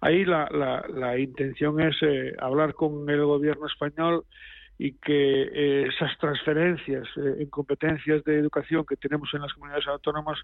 [0.00, 0.48] Ahí la,
[0.88, 4.24] la, intención es eh, hablar con el gobierno español
[4.78, 9.86] y que eh, esas transferencias eh, en competencias de educación que tenemos en las comunidades
[9.86, 10.40] autónomas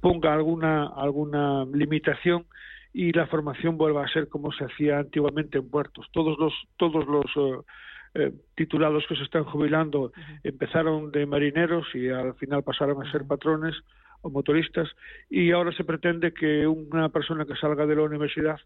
[0.00, 2.46] ponga alguna alguna limitación
[2.92, 6.06] y la formación vuelva a ser como se hacía antiguamente en puertos.
[6.12, 7.64] Todos los todos los
[8.14, 13.24] eh, titulados que se están jubilando empezaron de marineros y al final pasaron a ser
[13.24, 13.74] patrones
[14.22, 14.88] o motoristas
[15.28, 18.58] y ahora se pretende que una persona que salga de la universidad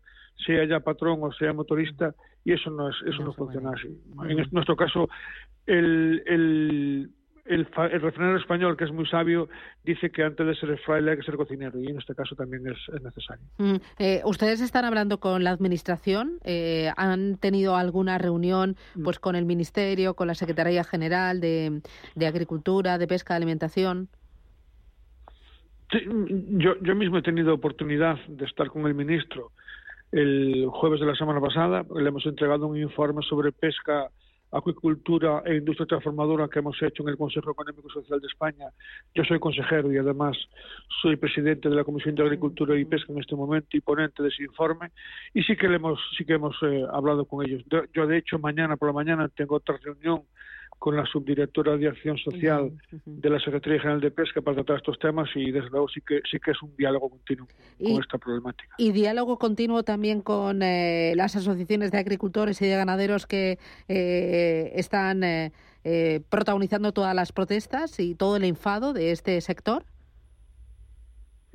[0.47, 3.89] sea ya patrón o sea motorista y eso no es eso no, funciona así.
[4.29, 5.09] En nuestro caso
[5.67, 7.11] el, el
[7.45, 9.49] el, el, refranero español, que es muy sabio,
[9.85, 12.67] dice que antes de ser fraile hay que ser cocinero, y en este caso también
[12.67, 13.45] es, necesario.
[13.59, 16.39] Mm, eh, ¿Ustedes están hablando con la Administración?
[16.45, 19.03] Eh, ¿Han tenido alguna reunión mm.
[19.03, 21.83] pues con el Ministerio, con la Secretaría General de,
[22.15, 24.09] de Agricultura, de Pesca, de Alimentación?
[25.93, 29.53] yo, yo mismo he tenido oportunidad de estar con el ministro
[30.15, 31.85] el jueves de la semana pasada.
[31.95, 34.11] Le hemos entregado un informe sobre pesca,
[34.55, 38.67] acuicultura e industria transformadora que hemos hecho en el Consejo Económico y Social de España.
[39.15, 40.37] Yo soy consejero y además
[41.03, 44.29] soy presidente de la Comisión de Agricultura y Pesca en este momento y ponente de
[44.29, 44.93] ese informe.
[45.35, 47.63] Y sí que le hemos, sí que hemos eh, hablado con ellos.
[47.93, 50.23] Yo, de hecho, mañana por la mañana tengo otra reunión
[50.85, 52.71] con la subdirectora de Acción Social
[53.07, 56.21] de la Secretaría General de Pesca para tratar estos temas y desde luego sí que
[56.31, 58.75] sí que es un diálogo continuo con esta problemática.
[58.77, 64.73] Y diálogo continuo también con eh, las asociaciones de agricultores y de ganaderos que eh,
[64.75, 65.53] están eh,
[66.29, 69.87] protagonizando todas las protestas y todo el enfado de este sector.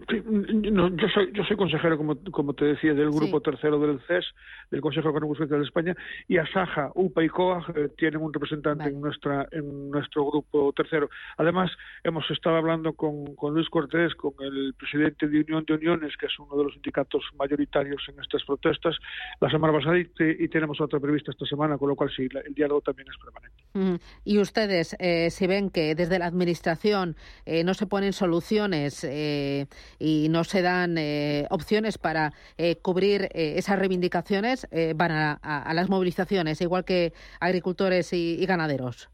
[0.07, 4.25] No, yo soy yo soy consejero como, como te decía del grupo tercero del CES
[4.71, 5.95] del Consejo Económico Social de España
[6.27, 11.09] y Asaja, UPA y COAG eh, tienen un representante en nuestra en nuestro grupo tercero.
[11.37, 11.71] Además
[12.03, 16.27] hemos estado hablando con, con Luis Cortés, con el presidente de Unión de Uniones, que
[16.27, 18.95] es uno de los sindicatos mayoritarios en estas protestas,
[19.39, 22.81] la semana pasada y, tenemos otra prevista esta semana, con lo cual sí, el diálogo
[22.81, 24.03] también es permanente.
[24.23, 29.67] Y ustedes, eh, si ven que desde la administración eh, no se ponen soluciones eh,
[29.97, 35.89] y no se dan eh, opciones para eh, cubrir eh, esas reivindicaciones, van a, las
[35.89, 39.09] movilizaciones, igual que agricultores y ganaderos.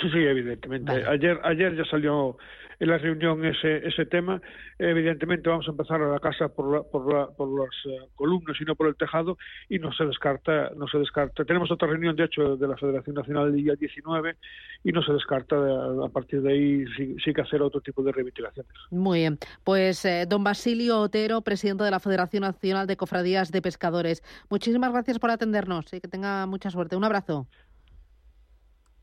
[0.00, 0.92] Sí, sí, evidentemente.
[1.06, 2.38] Ayer, ayer ya salió
[2.80, 4.40] en la reunión ese, ese tema.
[4.78, 8.74] Evidentemente vamos a empezar a la casa por, por, por las eh, columnas y no
[8.74, 9.36] por el tejado
[9.68, 11.44] y no se descarta, no se descarta.
[11.44, 14.36] Tenemos otra reunión, de hecho, de la Federación Nacional del día 19
[14.82, 16.84] y no se descarta a, partir de ahí
[17.22, 18.72] sí, que hacer otro tipo de reivindicaciones.
[18.90, 19.38] Muy bien.
[19.62, 24.22] Pues eh, don Basilio Otero, presidente de la Federación Nacional de Cofradías de Pescadores.
[24.48, 26.96] Muchísimas gracias por atendernos y que tenga mucha suerte.
[26.96, 27.46] Un abrazo.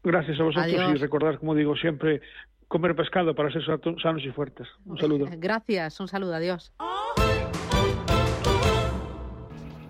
[0.03, 2.21] Gracias a vosotros y recordar, como digo siempre,
[2.67, 4.67] comer pescado para ser sanos y fuertes.
[4.85, 5.25] Un saludo.
[5.37, 6.73] Gracias, un saludo, adiós.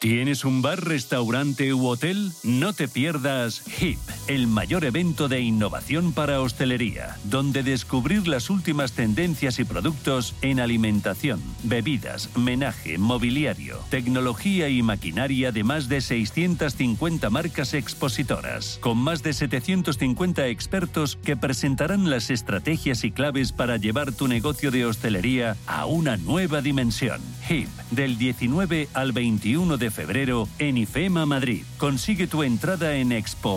[0.00, 2.32] ¿Tienes un bar, restaurante u hotel?
[2.42, 8.92] No te pierdas HIP, el mayor evento de innovación para hostelería, donde descubrir las últimas
[8.92, 17.28] tendencias y productos en alimentación, bebidas, menaje, mobiliario, tecnología y maquinaria de más de 650
[17.28, 24.12] marcas expositoras, con más de 750 expertos que presentarán las estrategias y claves para llevar
[24.12, 27.20] tu negocio de hostelería a una nueva dimensión.
[27.46, 31.64] HIP, del 19 al 21 de febrero en IFEMA Madrid.
[31.78, 33.54] Consigue tu entrada en expohip.com.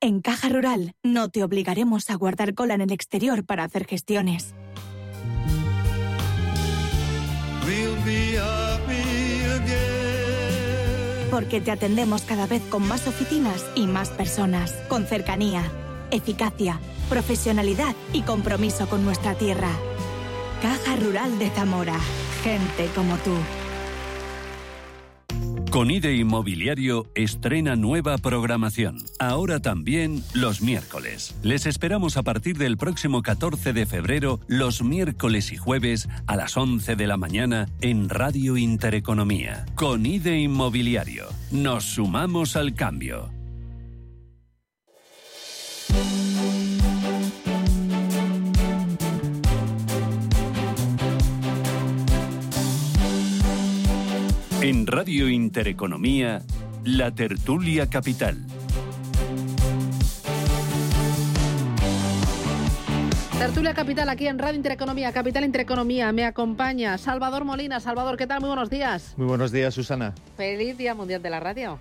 [0.00, 4.54] En Caja Rural no te obligaremos a guardar cola en el exterior para hacer gestiones.
[11.30, 15.62] Porque te atendemos cada vez con más oficinas y más personas, con cercanía,
[16.10, 19.70] eficacia, profesionalidad y compromiso con nuestra tierra.
[20.62, 21.98] Caja Rural de Zamora
[22.42, 23.36] gente como tú.
[25.70, 29.04] Con IDE Inmobiliario estrena nueva programación.
[29.18, 31.34] Ahora también los miércoles.
[31.42, 36.56] Les esperamos a partir del próximo 14 de febrero, los miércoles y jueves a las
[36.56, 39.66] 11 de la mañana en Radio Intereconomía.
[39.74, 41.26] Con IDE Inmobiliario.
[41.50, 43.37] Nos sumamos al cambio.
[54.68, 56.42] En Radio Intereconomía,
[56.84, 58.44] la tertulia capital.
[63.38, 66.12] Tertulia Capital aquí en Radio Intereconomía, Capital Intereconomía.
[66.12, 67.80] Me acompaña Salvador Molina.
[67.80, 68.40] Salvador, ¿qué tal?
[68.40, 69.14] Muy buenos días.
[69.16, 70.12] Muy buenos días, Susana.
[70.36, 71.78] Feliz Día Mundial de la Radio.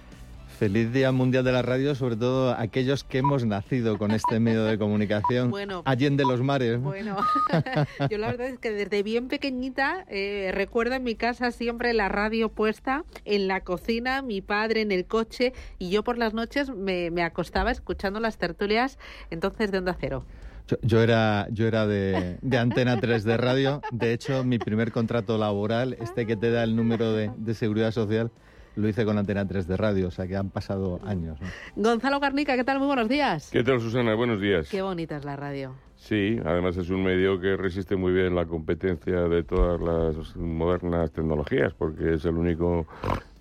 [0.57, 4.63] Feliz Día Mundial de la Radio, sobre todo aquellos que hemos nacido con este medio
[4.63, 6.81] de comunicación bueno, allende los mares.
[6.81, 7.15] Bueno,
[8.09, 12.09] yo la verdad es que desde bien pequeñita eh, recuerdo en mi casa siempre la
[12.09, 16.71] radio puesta en la cocina, mi padre en el coche y yo por las noches
[16.71, 18.97] me, me acostaba escuchando las tertulias
[19.29, 20.25] entonces de Onda Cero.
[20.67, 23.81] Yo, yo, era, yo era de, de, Antena 3 de radio.
[23.91, 27.91] De hecho, mi primer contrato laboral, este que te da el número de, de seguridad
[27.91, 28.31] social,
[28.77, 31.39] lo hice con Antena 3 de radio, o sea que han pasado años.
[31.41, 31.89] ¿no?
[31.89, 32.77] Gonzalo Garnica, ¿qué tal?
[32.77, 33.49] Muy buenos días.
[33.51, 34.13] ¿Qué tal, Susana?
[34.13, 34.69] Buenos días.
[34.69, 35.73] Qué bonita es la radio.
[35.95, 41.11] Sí, además es un medio que resiste muy bien la competencia de todas las modernas
[41.11, 42.85] tecnologías, porque es el único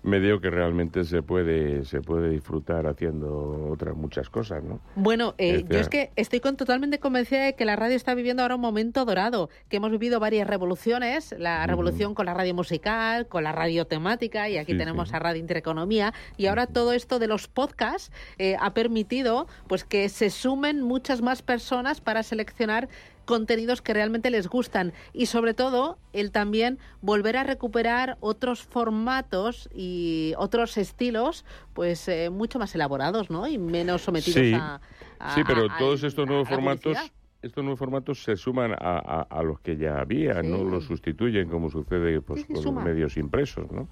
[0.07, 4.79] medio que realmente se puede se puede disfrutar haciendo otras muchas cosas, ¿no?
[4.95, 8.41] Bueno, eh, yo es que estoy con, totalmente convencida de que la radio está viviendo
[8.41, 12.15] ahora un momento dorado, que hemos vivido varias revoluciones, la revolución mm.
[12.15, 15.15] con la radio musical, con la radio temática, y aquí sí, tenemos sí.
[15.15, 20.07] a Radio Intereconomía, y ahora todo esto de los podcasts eh, ha permitido pues que
[20.09, 22.87] se sumen muchas más personas para seleccionar
[23.27, 29.69] contenidos que realmente les gustan y sobre todo el también volver a recuperar otros formatos
[29.75, 33.47] y otros estilos pues eh, mucho más elaborados ¿no?
[33.47, 34.53] y menos sometidos sí.
[34.55, 34.81] a,
[35.19, 36.97] a, sí pero a, todos estos nuevos formatos
[37.43, 40.47] estos nuevos formatos se suman a, a los que ya había Sí.
[40.47, 42.81] no los sustituyen como sucede pues, sí, con suma.
[42.81, 43.89] los medios impresos no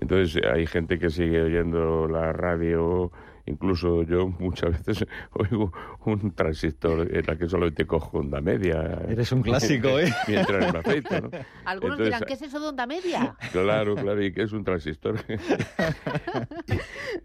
[0.00, 3.10] entonces hay gente que sigue oyendo la radio
[3.48, 5.72] Incluso yo muchas veces oigo
[6.04, 9.00] un transistor en la que solamente cojo onda media.
[9.08, 10.12] Eres un clásico, ¿eh?
[10.28, 11.30] Mientras me afeito, ¿no?
[11.64, 13.36] Algunos Entonces, dirán, ¿qué es eso de onda media?
[13.52, 15.16] Claro, claro, ¿y qué es un transistor?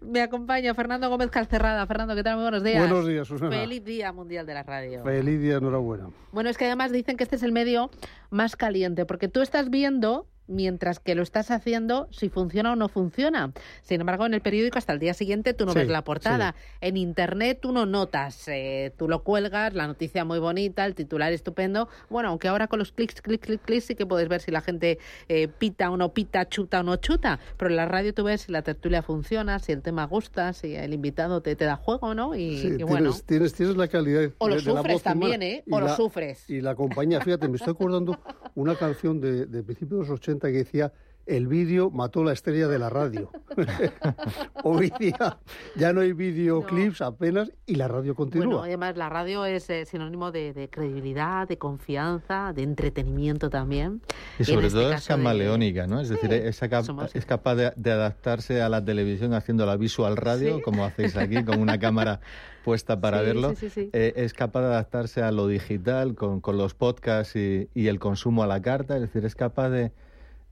[0.00, 1.86] Me acompaña Fernando Gómez Calcerrada.
[1.86, 2.36] Fernando, ¿qué tal?
[2.36, 2.78] Muy buenos días.
[2.78, 3.50] Buenos días, Susana.
[3.50, 5.04] Feliz Día Mundial de la Radio.
[5.04, 6.08] Feliz día, enhorabuena.
[6.32, 7.90] Bueno, es que además dicen que este es el medio
[8.30, 12.88] más caliente, porque tú estás viendo mientras que lo estás haciendo si funciona o no
[12.88, 13.52] funciona.
[13.82, 16.54] Sin embargo, en el periódico hasta el día siguiente tú no Sí, ves la portada.
[16.80, 21.32] En Internet tú no notas, eh, tú lo cuelgas, la noticia muy bonita, el titular
[21.32, 21.88] estupendo.
[22.10, 24.60] Bueno, aunque ahora con los clics, clics, clics, clics sí que puedes ver si la
[24.60, 27.38] gente eh, pita o no pita, chuta o no chuta.
[27.56, 30.74] Pero en la radio tú ves si la tertulia funciona, si el tema gusta, si
[30.74, 32.34] el invitado te, te da juego, ¿no?
[32.34, 33.12] Y, Sí, y tienes, bueno.
[33.26, 34.30] tienes, tienes la calidad.
[34.38, 35.64] O lo de- de la sufres humana también, ¿eh?
[35.70, 36.48] O lo la- sufres.
[36.50, 38.18] Y la compañía, fíjate, me estoy acordando
[38.54, 40.92] una canción de, de principios de los 80 que decía
[41.26, 43.30] el vídeo mató la estrella de la radio.
[44.62, 45.38] Hoy día
[45.76, 48.46] ya no hay videoclips apenas y la radio continúa.
[48.46, 54.02] Bueno, además la radio es eh, sinónimo de, de credibilidad, de confianza, de entretenimiento también.
[54.38, 56.00] Y en sobre este todo es de- camaleónica, ¿no?
[56.00, 59.76] Es decir, es, cap- somos- es capaz de, de adaptarse a la televisión haciendo la
[59.76, 60.62] visual radio, Sí.
[60.62, 62.20] como hacéis aquí, con una cámara
[62.64, 63.50] puesta para Sí, verlo.
[63.50, 63.90] sí, sí, sí.
[63.92, 67.98] Eh, es capaz de adaptarse a lo digital, con, con los podcasts y, y el
[67.98, 68.96] consumo a la carta.
[68.96, 69.92] Es decir, es capaz de,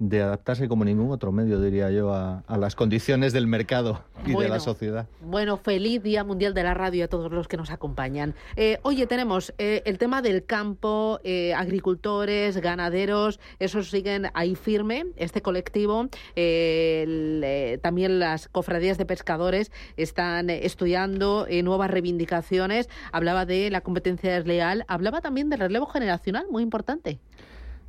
[0.08, 4.34] de adaptarse como ningún otro medio, diría yo, a, a las condiciones del mercado y
[4.34, 5.06] de la sociedad.
[5.20, 8.34] Bueno, feliz Día Mundial de la Radio a todos los que nos acompañan.
[8.56, 15.06] Eh, oye, tenemos eh, el tema del campo, eh, agricultores, ganaderos, esos siguen ahí firme,
[15.16, 16.08] este colectivo.
[16.34, 22.88] eh, el, eh, también las cofradías de pescadores están estudiando eh, nuevas reivindicaciones.
[23.12, 27.20] Hablaba de la competencia desleal, hablaba también del relevo generacional, muy importante.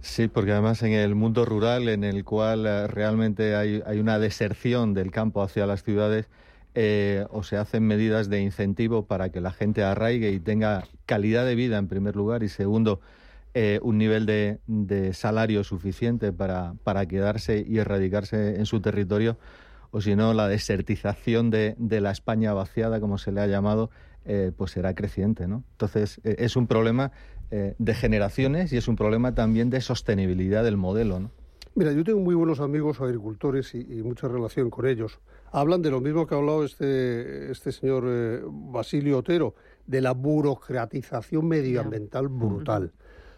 [0.04, 4.20] Sí, porque además en el mundo rural, en el cual eh, realmente hay, hay una
[4.20, 6.28] deserción del campo hacia las ciudades,
[6.76, 11.46] eh, o se hacen medidas de incentivo para que la gente arraigue y tenga calidad
[11.46, 13.00] de vida en primer lugar y segundo,
[13.54, 19.38] eh, un nivel de, de salario suficiente para, para quedarse y erradicarse en su territorio,
[19.92, 23.90] o si no, la desertización de, de la España vaciada, como se le ha llamado,
[24.26, 25.48] eh, pues será creciente.
[25.48, 25.64] ¿no?
[25.72, 27.14] Entonces, es un problema
[27.52, 31.20] eh, de generaciones y es un problema también de sostenibilidad del modelo.
[31.20, 31.32] ¿no?
[31.76, 35.20] Mira, yo tengo muy buenos amigos agricultores y, y mucha relación con ellos.
[35.52, 39.56] Hablan de lo mismo que ha hablado este, este señor eh, Basilio Otero,
[39.88, 42.92] de la burocratización medioambiental brutal.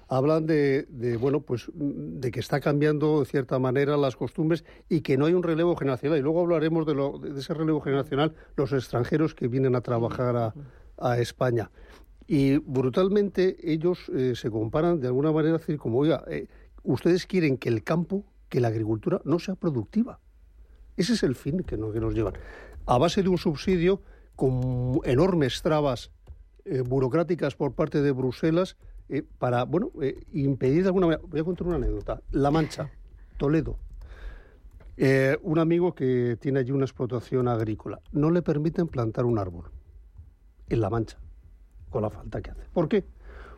[0.08, 5.02] Hablan de, de, bueno, pues de que está cambiando de cierta manera las costumbres y
[5.02, 6.20] que no hay un relevo generacional.
[6.20, 10.36] Y luego hablaremos de, lo, de ese relevo generacional, los extranjeros que vienen a trabajar
[10.36, 10.54] a,
[10.98, 11.72] a España.
[12.28, 16.48] Y brutalmente ellos eh, se comparan de alguna manera, decir, como, oiga, eh,
[16.84, 20.20] ustedes quieren que el campo, que la agricultura no sea productiva.
[20.98, 22.34] Ese es el fin que nos, que nos llevan.
[22.86, 24.02] A base de un subsidio
[24.36, 26.12] con enormes trabas
[26.66, 28.78] eh, burocráticas por parte de Bruselas
[29.38, 29.92] para, bueno,
[30.34, 31.24] impedir de alguna manera.
[31.28, 32.22] Voy a contar una anécdota.
[32.32, 32.90] La Mancha,
[33.38, 33.78] Toledo.
[35.44, 39.70] Un amigo que tiene allí una explotación agrícola, no le permiten plantar un árbol
[40.70, 41.20] en La Mancha,
[41.96, 42.64] con la falta que hace.
[42.74, 43.06] ¿Por qué?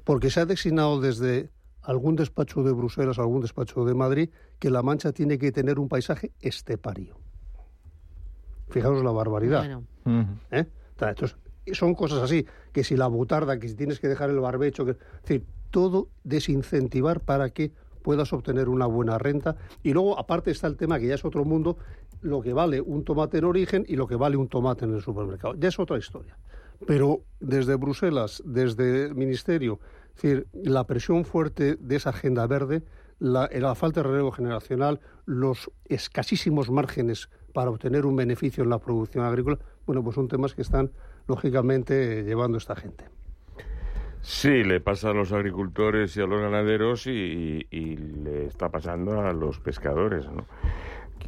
[0.03, 1.49] Porque se ha designado desde
[1.81, 4.29] algún despacho de Bruselas, algún despacho de Madrid,
[4.59, 7.17] que La Mancha tiene que tener un paisaje estepario.
[8.69, 9.81] Fijaos la barbaridad.
[10.51, 10.65] ¿Eh?
[10.99, 11.35] Entonces,
[11.73, 14.91] son cosas así, que si la butarda, que si tienes que dejar el barbecho, que,
[14.91, 17.71] es decir, todo desincentivar para que
[18.03, 19.55] puedas obtener una buena renta.
[19.81, 21.77] Y luego, aparte, está el tema que ya es otro mundo,
[22.21, 25.01] lo que vale un tomate en origen y lo que vale un tomate en el
[25.01, 25.55] supermercado.
[25.55, 26.37] Ya es otra historia.
[26.85, 29.79] Pero desde Bruselas, desde el Ministerio,
[30.15, 32.83] es decir, la presión fuerte de esa agenda verde,
[33.19, 38.79] la, la falta de relevo generacional, los escasísimos márgenes para obtener un beneficio en la
[38.79, 40.91] producción agrícola, bueno, pues son temas que están
[41.27, 43.05] lógicamente llevando esta gente.
[44.21, 49.31] Sí, le pasa a los agricultores y a los ganaderos y, le está pasando a
[49.31, 50.25] los pescadores.
[50.25, 50.45] ¿no?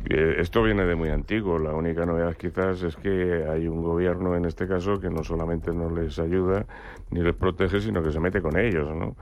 [0.10, 1.60] Esto viene de muy antiguo.
[1.60, 5.72] La única novedad quizás es que hay un gobierno en este caso que no solamente
[5.72, 6.66] no les ayuda
[7.12, 8.90] ni les protege, sino que se mete con ellos.
[8.96, 9.16] ¿no?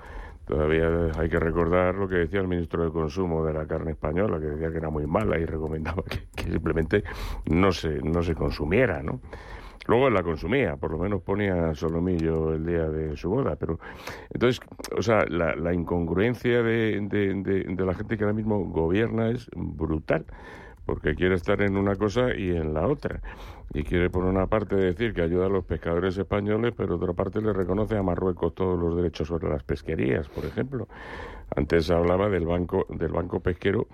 [0.47, 4.39] Todavía hay que recordar lo que decía el ministro de Consumo de la carne española,
[4.39, 7.03] que decía que era muy mala y recomendaba que, simplemente
[7.47, 9.19] no se, no se consumiera, ¿no?
[9.87, 13.79] Luego la consumía, por lo menos ponía solomillo el día de su boda, pero
[14.29, 14.59] entonces,
[14.97, 20.25] o sea, la, incongruencia de, de, la gente que ahora mismo gobierna es brutal,
[20.85, 23.21] porque quiere estar en una cosa y en la otra
[23.73, 27.41] y quiere por una parte decir que ayuda a los pescadores españoles, pero otra parte
[27.41, 30.87] le reconoce a Marruecos todos los derechos sobre las pesquerías, por ejemplo.
[31.55, 33.87] Antes hablaba del banco del banco pesquero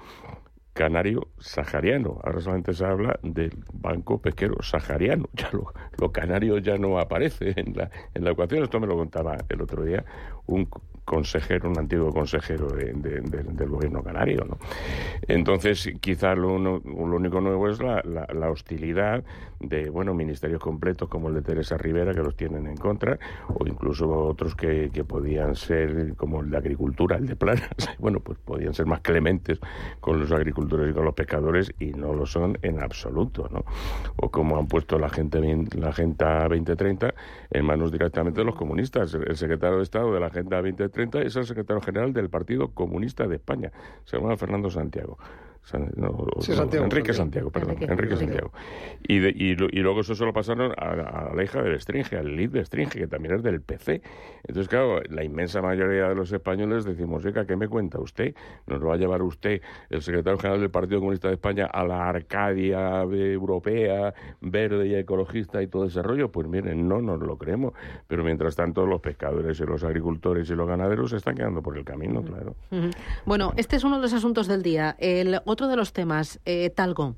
[0.74, 2.20] canario sahariano.
[2.24, 5.30] Ahora solamente se habla del banco pesquero sahariano.
[5.34, 8.64] Ya lo, lo canario ya no aparece en la, en la ecuación.
[8.64, 10.04] Esto me lo contaba el otro día
[10.46, 10.70] un
[11.06, 14.46] consejero, un antiguo consejero del gobierno canario.
[14.46, 14.58] ¿no?
[15.28, 19.24] Entonces, quizá lo, lo, único nuevo es la, la, hostilidad
[19.60, 23.66] de bueno ministerios completos como el de Teresa Rivera, que los tienen en contra, o
[23.68, 28.74] incluso otros que, podían ser, como el de Agricultura, el de Planas, bueno, pues podían
[28.74, 29.60] ser más clementes
[30.00, 33.50] con los agricultores y con los pescadores, y no lo son en absoluto.
[33.52, 33.66] ¿no?
[34.16, 35.40] O como han puesto la, gente,
[35.78, 37.14] la Agenda 2030
[37.54, 39.14] en manos directamente de los comunistas.
[39.14, 42.74] El secretario de Estado de la Agenda 2030 30 es el secretario general del Partido
[42.74, 43.72] Comunista de España.
[44.04, 45.18] Se Fernando Santiago.
[45.72, 48.52] Enrique Santiago, perdón, Enrique, Santiago.
[49.08, 52.66] Y, y, luego eso se lo pasaron a, la hija del Stringe, al lead de
[52.66, 54.02] Stringe, que también es del PC.
[54.46, 58.36] Entonces, claro, la inmensa mayoría de los españoles decimos, oiga, ¿qué me cuenta usted?
[58.68, 62.10] ¿Nos va a llevar usted, el secretario general del Partido Comunista de España, a la
[62.10, 66.30] Arcadia europea, verde y ecologista y todo ese rollo?
[66.30, 67.74] Pues miren, no nos lo creemos.
[68.08, 71.78] Pero mientras tanto, los pescadores y los agricultores y los ganaderos se están quedando por
[71.78, 72.56] el camino, claro.
[73.26, 74.96] Bueno, este es uno de los asuntos del día.
[75.00, 77.16] El otro de los temas, eh, Talgo.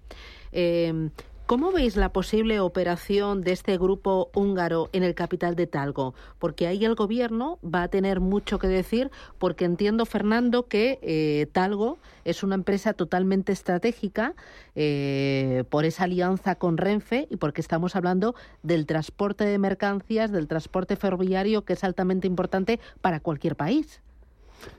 [0.51, 1.09] Eh,
[1.47, 6.15] ¿Cómo veis la posible operación de este grupo húngaro en el capital de Talgo?
[6.39, 11.45] Porque ahí el gobierno va a tener mucho que decir, porque entiendo, Fernando, que eh,
[11.51, 14.33] Talgo es una empresa totalmente estratégica
[15.69, 18.33] por esa alianza con Renfe y porque estamos hablando
[18.63, 24.01] del transporte de mercancías, del transporte ferroviario, que es altamente importante para cualquier país.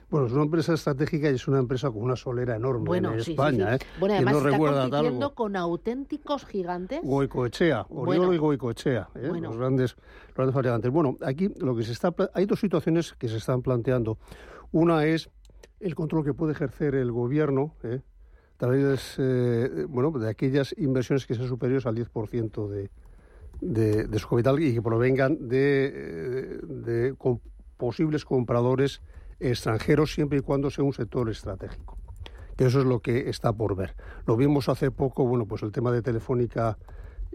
[0.09, 3.75] Bueno, es una empresa estratégica y es una empresa con una solera enorme en España.
[3.75, 3.79] ¿eh?
[3.99, 7.01] Bueno, además no está compitiendo con auténticos gigantes.
[7.03, 9.31] Goicoechea, Oriolo y Goicoechea, ¿eh?
[9.41, 9.95] los, grandes,
[10.27, 10.91] los grandes fabricantes.
[10.91, 14.17] Bueno, aquí lo que se está, hay dos situaciones que se están planteando.
[14.71, 15.29] Una es
[15.79, 18.01] el control que puede ejercer el gobierno ¿eh?
[18.55, 22.89] a través eh, bueno, de aquellas inversiones que sean superiores al 10% de,
[23.61, 27.15] de, de, su capital y que provengan de, eh, de
[27.77, 29.01] posibles compradores
[29.39, 31.97] extranjeros siempre y cuando sea un sector estratégico.
[32.55, 33.95] Que eso es lo que está por ver.
[34.25, 36.77] Lo vimos hace poco, bueno, pues el tema de Telefónica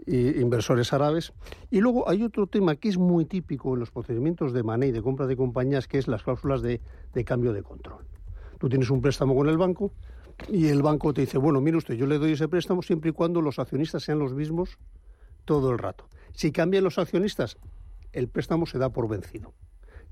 [0.05, 1.33] e inversores árabes.
[1.71, 5.01] Y luego hay otro tema que es muy típico en los procedimientos de money, de
[5.01, 6.81] compra de compañías, que es las cláusulas de,
[7.13, 8.05] de cambio de control.
[8.59, 9.93] Tú tienes un préstamo con el banco
[10.49, 13.13] y el banco te dice, bueno, mire usted, yo le doy ese préstamo siempre y
[13.13, 14.77] cuando los accionistas sean los mismos
[15.45, 16.09] todo el rato.
[16.33, 17.57] Si cambian los accionistas,
[18.11, 19.53] el préstamo se da por vencido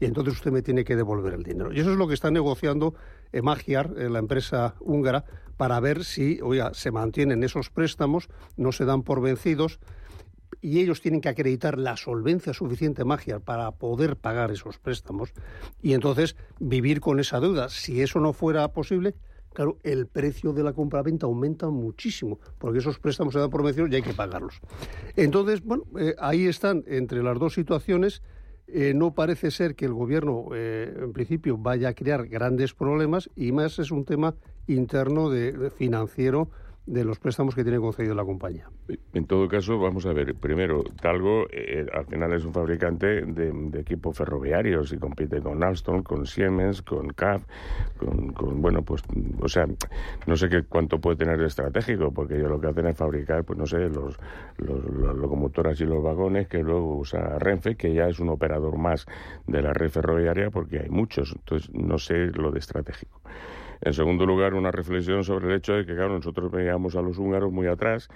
[0.02, 1.72] y entonces usted me tiene que devolver el dinero.
[1.72, 2.96] Y eso es lo que está negociando
[3.44, 5.24] Magiar, la empresa húngara,
[5.58, 8.28] para ver si, oiga, se mantienen esos préstamos,
[8.58, 9.80] no se dan por vencidos
[10.60, 15.34] y ellos tienen que acreditar la solvencia suficiente Magiar para poder pagar esos préstamos
[15.84, 17.70] y entonces vivir con esa deuda.
[17.70, 19.14] Si eso no fuera posible,
[19.54, 23.92] claro, el precio de la compra-venta aumenta muchísimo, porque esos préstamos se dan por vencidos
[23.92, 24.60] y hay que pagarlos.
[25.16, 28.24] Entonces, bueno, eh, ahí están entre las dos situaciones
[28.74, 33.30] eh, no parece ser que el gobierno, eh, en principio, vaya a crear grandes problemas
[33.36, 34.36] y más es un tema
[34.68, 36.50] interno de, financiero
[36.86, 38.68] de los préstamos que tiene concedido la compañía.
[39.14, 43.80] En todo caso, vamos a ver, primero, Talgo eh, al final es un fabricante de,
[43.80, 47.44] equipos ferroviarios y compite con Alstom, con Siemens, con CAF,
[47.98, 49.04] con, bueno, pues,
[49.40, 49.66] o sea,
[50.26, 53.44] no sé qué cuánto puede tener de estratégico, porque ellos lo que hacen es fabricar,
[53.44, 54.18] pues no sé, los,
[54.58, 54.84] los,
[55.18, 59.06] locomotoras y los vagones que luego usa Renfe, que ya es un operador más
[59.46, 63.22] de la red ferroviaria, porque hay muchos, entonces no sé lo de estratégico.
[63.82, 67.18] En segundo lugar, una reflexión sobre el hecho de que, claro, nosotros veíamos a los
[67.18, 68.10] húngaros muy atrás,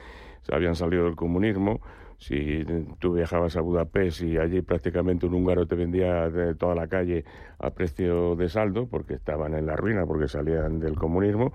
[0.43, 1.81] se habían salido del comunismo,
[2.17, 2.65] si
[2.99, 7.25] tú viajabas a Budapest y allí prácticamente un húngaro te vendía de toda la calle
[7.59, 11.53] a precio de saldo, porque estaban en la ruina, porque salían del comunismo,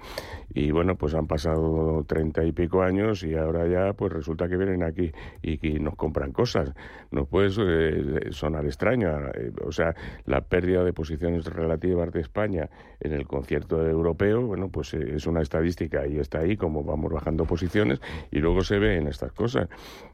[0.52, 4.56] y bueno, pues han pasado treinta y pico años y ahora ya pues resulta que
[4.56, 6.72] vienen aquí y, nos compran cosas.
[7.10, 9.94] Nos puede eh, sonar extraño, eh, o sea,
[10.24, 12.68] la pérdida de posiciones relativas de España
[13.00, 17.12] en el concierto europeo, bueno, pues eh, es una estadística y está ahí como vamos
[17.12, 18.00] bajando posiciones
[18.30, 19.68] y luego se ve en estas cosas.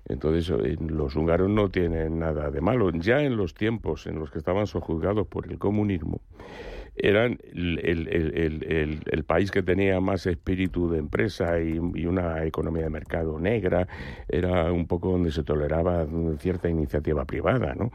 [0.08, 0.48] Entonces,
[0.80, 2.90] los húngaros no tienen nada de malo.
[2.92, 6.20] Ya en los tiempos en los que estaban sojuzgados por el comunismo,
[6.96, 13.88] eran el, país que tenía más espíritu de empresa y, una economía de mercado negra,
[14.28, 16.06] era un poco donde se toleraba
[16.38, 17.90] cierta iniciativa privada, ¿no?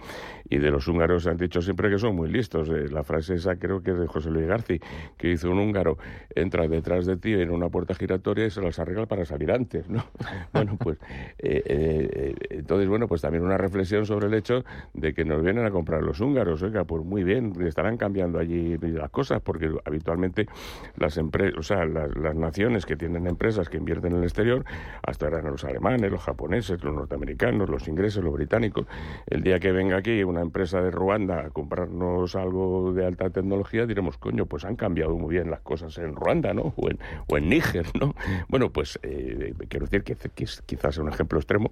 [0.50, 2.70] Y de los húngaros han dicho siempre que son muy listos.
[2.70, 4.80] Eh, la frase esa creo que es de José Luis García,
[5.18, 5.98] que hizo un húngaro,
[6.36, 9.90] entra detrás de ti en una puerta giratoria y se las arregla para salir antes,
[9.90, 10.04] ¿no?
[10.54, 10.98] bueno, pues
[11.40, 15.66] eh, eh, entonces, bueno, pues también una reflexión sobre el hecho de que nos vienen
[15.66, 20.48] a comprar los húngaros, oiga, pues muy bien, estarán cambiando allí las cosas, porque habitualmente
[20.96, 24.66] las empresas, o sea, las, naciones que tienen empresas que invierten en el exterior,
[25.04, 28.88] hasta eran los alemanes, los japoneses, los norteamericanos, los ingleses, los británicos.
[29.28, 33.86] El día que venga aquí una empresa de Ruanda a comprarnos algo de alta tecnología,
[33.86, 36.74] diremos, coño, pues han cambiado muy bien las cosas en Ruanda, ¿no?
[36.76, 38.16] O en, o en Níger, ¿no?
[38.48, 41.72] Bueno, pues eh, quiero decir que, quizás es un ejemplo extremo,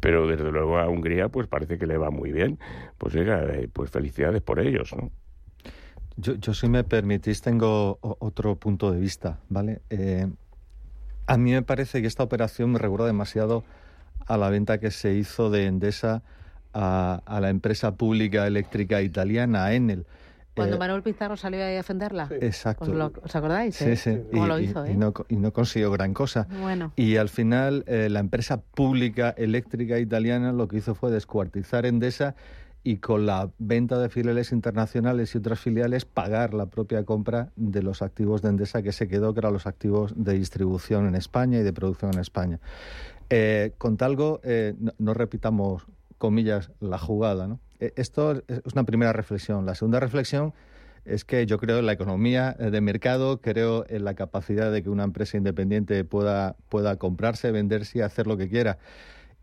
[0.00, 2.58] pero desde luego a Hungría pues parece que le va muy bien.
[2.98, 5.10] Pues oiga, eh, pues felicidades por ellos, ¿no?
[6.20, 9.80] Yo, yo, si me permitís, tengo otro punto de vista, ¿vale?
[9.90, 10.28] Eh,
[11.26, 13.64] a mí me parece que esta operación me recuerda demasiado
[14.26, 16.22] a la venta que se hizo de Endesa
[16.74, 20.06] a, la empresa pública eléctrica italiana, Enel.
[20.54, 22.28] Cuando eh, Manuel Pizarro salió a defenderla.
[22.40, 23.12] Exacto.
[23.22, 23.76] ¿Os, acordáis?
[23.76, 24.18] Sí, sí.
[24.32, 24.86] ¿Cómo lo hizo?
[24.86, 26.48] Y, no, y, no, consiguió gran cosa.
[26.60, 26.92] Bueno.
[26.96, 32.34] Y al final, eh, la empresa pública eléctrica italiana lo que hizo fue descuartizar Endesa
[32.82, 37.82] y con la venta de filiales internacionales y otras filiales pagar la propia compra de
[37.82, 41.58] los activos de Endesa que se quedó, que eran los activos de distribución en España
[41.58, 42.58] y de producción en España.
[43.28, 47.58] Eh, con talgo, eh, no, repitamos, comillas, la jugada.
[47.80, 49.66] Eh, esto es una primera reflexión.
[49.66, 50.54] La segunda reflexión
[51.04, 54.90] es que yo creo en la economía de mercado, creo en la capacidad de que
[54.90, 58.78] una empresa independiente pueda, pueda comprarse, venderse y hacer lo que quiera.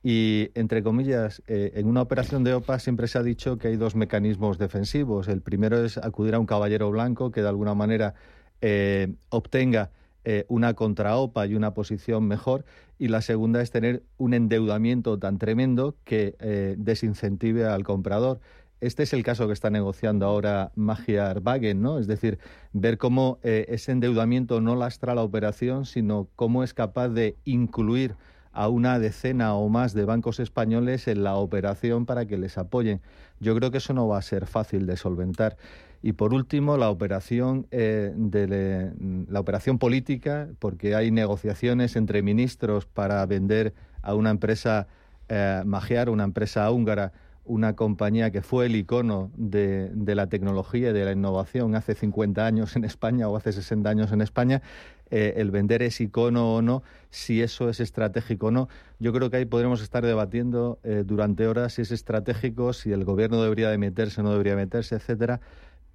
[0.09, 3.75] Y, entre comillas, eh, en una operación de OPA siempre se ha dicho que hay
[3.75, 5.27] dos mecanismos defensivos.
[5.27, 8.13] El primero es acudir a un caballero blanco que de alguna manera
[8.61, 9.91] eh, obtenga
[10.23, 12.63] eh, una contra-OPA y una posición mejor.
[12.97, 16.37] Y la segunda es tener un endeudamiento tan tremendo que
[16.77, 18.39] desincentive al comprador.
[18.79, 21.99] Este es el caso que está negociando ahora Magyar Wagen, ¿no?
[21.99, 22.39] Es decir,
[22.71, 28.15] ver cómo ese endeudamiento no lastra la operación, sino cómo es capaz de incluir
[28.57, 33.01] a una decena o más de bancos españoles en la operación para que les apoyen.
[33.39, 35.57] Yo creo que eso no va a ser fácil de solventar.
[36.01, 38.91] Y por último, la operación eh, de
[39.29, 44.87] la operación política, porque hay negociaciones entre ministros para vender a una empresa
[45.29, 47.13] eh, magiar, una empresa húngara,
[47.45, 51.93] una compañía que fue el icono de, de, la tecnología y de la innovación hace
[51.93, 54.61] 50 años en España o hace 60 años en España,
[55.09, 58.69] eh, el vender es icono o no, si eso es estratégico o no.
[58.99, 63.05] Yo creo que ahí podremos estar debatiendo eh, durante horas si es estratégico, si el
[63.05, 65.39] gobierno debería de meterse o no debería meterse, etcétera.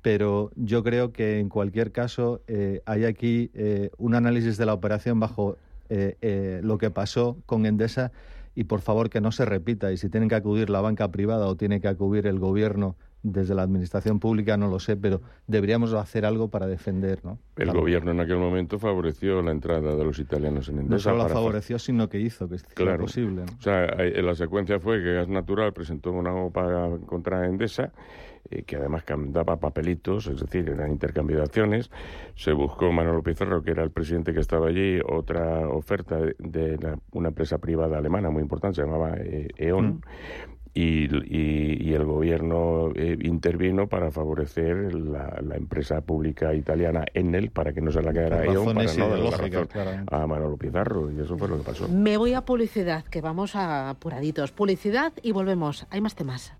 [0.00, 3.50] Pero yo creo que en cualquier caso eh, hay aquí
[3.98, 5.56] un análisis de la operación bajo
[5.88, 8.12] lo que pasó con Endesa
[8.54, 9.92] y por favor que no se repita.
[9.92, 13.54] Y si tienen que acudir la banca privada o tiene que acudir el gobierno desde
[13.54, 17.38] la administración pública no lo sé, pero deberíamos hacer algo para defender, ¿no?
[17.56, 20.94] El gobierno en aquel momento favoreció la entrada de los italianos en Endesa.
[20.94, 23.04] No solo la favoreció, sino que hizo que claro.
[23.04, 23.42] posible.
[23.42, 27.92] O sea, la secuencia fue que Gas Natural presentó una OPA contra Endesa,
[28.50, 31.90] eh, que además daba papelitos, es decir, eran intercambio de acciones.
[32.34, 37.28] Se buscó Manuel Pizarro, que era el presidente que estaba allí, otra oferta de, una
[37.28, 39.86] empresa privada alemana muy importante, se llamaba eh, E.ON.
[39.86, 40.00] Mm
[40.74, 41.08] y,
[41.86, 47.92] y, el gobierno eh, intervino para favorecer la, empresa pública italiana Enel para que no
[47.92, 51.36] se la quedara a Ion para no darle la razón a Manolo Pizarro y eso
[51.36, 51.88] fue lo que pasó.
[51.88, 54.52] Me voy a publicidad, que vamos a apuraditos.
[54.52, 55.86] Publicidad y volvemos.
[55.90, 56.54] Hay más temas.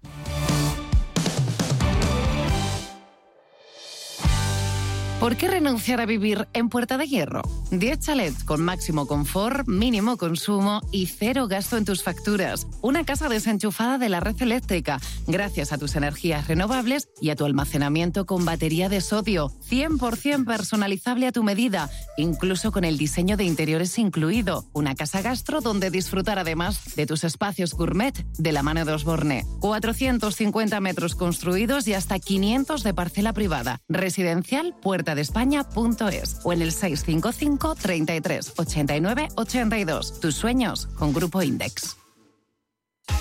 [5.23, 7.43] ¿Por qué renunciar a vivir en Puerta de Hierro?
[7.70, 12.66] 10 chalets con máximo confort, mínimo consumo y cero gasto en tus facturas.
[12.81, 14.99] Una casa desenchufada de la red eléctrica,
[15.29, 19.53] gracias a tus energías renovables y a tu almacenamiento con batería de sodio.
[19.70, 24.64] 100% personalizable a tu medida, incluso con el diseño de interiores incluido.
[24.73, 29.47] Una casa gastro donde disfrutar además de tus espacios gourmet de la mano de Osborne.
[29.61, 33.81] 450 metros construidos y hasta 500 de parcela privada.
[33.89, 40.20] Residencial Puerta de España.es o en el 655 33 89 82.
[40.20, 41.96] Tus sueños con Grupo Index.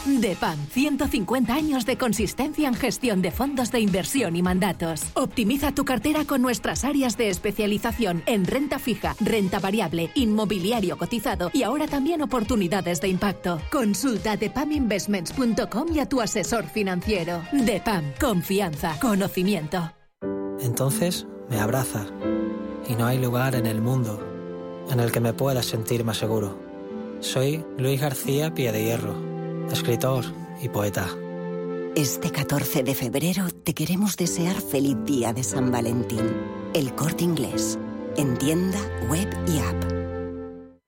[0.06, 5.04] DEPAM, 150 años de consistencia en gestión de fondos de inversión y mandatos.
[5.16, 11.50] Optimiza tu cartera con nuestras áreas de especialización en renta fija, renta variable, inmobiliario cotizado
[11.54, 13.60] y ahora también oportunidades de impacto.
[13.72, 17.42] Consulta depaminvestments.com y a tu asesor financiero.
[17.52, 19.92] DEPAM, confianza, conocimiento.
[20.60, 22.06] Entonces, me abraza
[22.88, 24.26] y no hay lugar en el mundo
[24.90, 26.58] en el que me pueda sentir más seguro.
[27.20, 29.16] Soy Luis García Pie de Hierro,
[29.72, 30.24] escritor
[30.62, 31.08] y poeta.
[31.96, 36.26] Este 14 de febrero te queremos desear feliz día de San Valentín.
[36.74, 37.78] El corte inglés,
[38.16, 38.80] en tienda,
[39.10, 39.92] web y app.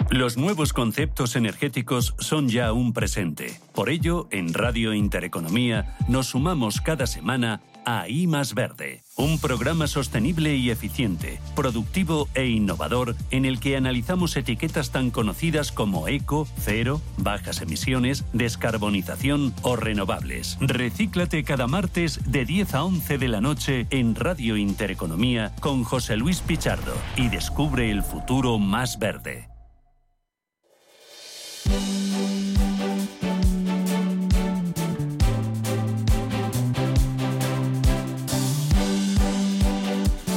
[0.09, 3.59] Los nuevos conceptos energéticos son ya un presente.
[3.73, 9.87] Por ello, en Radio Intereconomía nos sumamos cada semana a I Más Verde, un programa
[9.87, 16.47] sostenible y eficiente, productivo e innovador en el que analizamos etiquetas tan conocidas como eco,
[16.59, 20.57] cero, bajas emisiones, descarbonización o renovables.
[20.59, 26.17] Recíclate cada martes de 10 a 11 de la noche en Radio Intereconomía con José
[26.17, 29.52] Luis Pichardo y descubre el futuro más verde.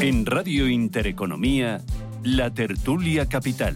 [0.07, 1.81] En Radio Intereconomía,
[2.23, 3.75] la tertulia capital.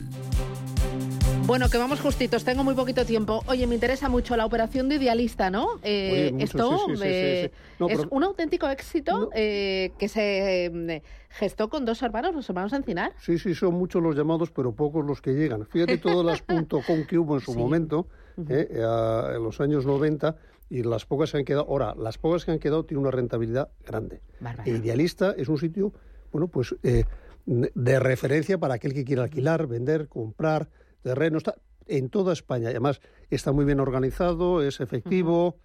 [1.44, 3.42] Bueno, que vamos justitos, tengo muy poquito tiempo.
[3.48, 5.80] Oye, me interesa mucho la operación de Idealista, ¿no?
[5.82, 12.48] Eh, esto es un auténtico éxito eh, que se mm, gestó con dos hermanos, los
[12.48, 13.12] hermanos Encinar.
[13.18, 15.66] Sí, sí, son muchos los llamados, pero pocos los que llegan.
[15.66, 18.06] Fíjate todas las .com que hubo en su momento,
[18.48, 20.36] eh, en los años 90,
[20.68, 23.70] y las pocas que han quedado, ahora, las pocas que han quedado tienen una rentabilidad
[23.84, 24.20] grande.
[24.64, 25.92] Idealista es un sitio
[26.32, 27.04] bueno, pues eh,
[27.46, 30.68] de referencia para aquel que quiera alquilar, vender, comprar
[31.02, 31.38] terreno.
[31.38, 31.56] Está
[31.86, 32.68] en toda España.
[32.68, 33.00] Además,
[33.30, 35.56] está muy bien organizado, es efectivo,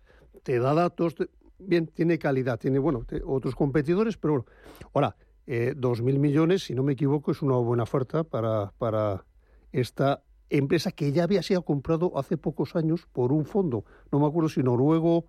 [0.43, 1.15] te da datos.
[1.59, 2.59] bien, tiene calidad.
[2.59, 4.45] Tiene, bueno, otros competidores, pero bueno.
[4.93, 5.15] Ahora,
[5.47, 9.25] eh, dos mil millones, si no me equivoco, es una buena oferta para, para
[9.71, 13.85] esta empresa que ya había sido comprado hace pocos años por un fondo.
[14.11, 15.25] No me acuerdo si noruego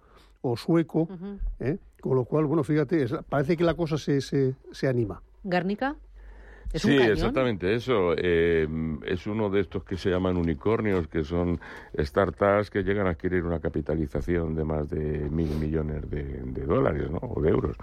[0.51, 1.09] o sueco,
[1.61, 1.78] ¿eh?
[2.01, 5.22] con lo cual, bueno, fíjate, parece que la cosa se, se, se anima.
[6.75, 8.14] Sí, exactamente eso.
[8.17, 8.67] Eh,
[9.07, 11.61] es uno de estos que se llaman unicornios, que son
[11.97, 17.19] startups que llegan a adquirir una capitalización de más de mil millones de, dólares ¿no?
[17.19, 17.77] o de euros.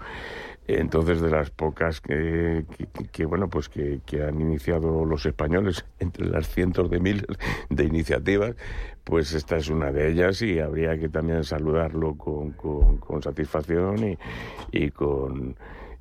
[0.66, 2.64] Entonces, de las pocas que,
[3.12, 7.26] que, bueno, pues que, han iniciado los españoles entre las cientos de miles
[7.68, 8.54] de iniciativas,
[9.02, 14.18] pues esta es una de ellas y habría que también saludarlo con, con, satisfacción y,
[14.72, 15.56] y con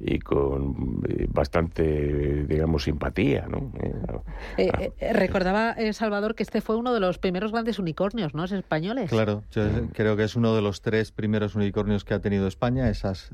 [0.06, 3.72] y con eh, bastante, digamos, simpatía, ¿no?
[4.58, 8.43] Eh, eh, recordaba, Salvador, que este fue uno de los primeros grandes unicornios, ¿no?
[8.43, 9.10] Es españoles.
[9.10, 12.89] Claro, yo creo que es uno de los tres primeros unicornios que ha tenido España,
[12.89, 13.32] esas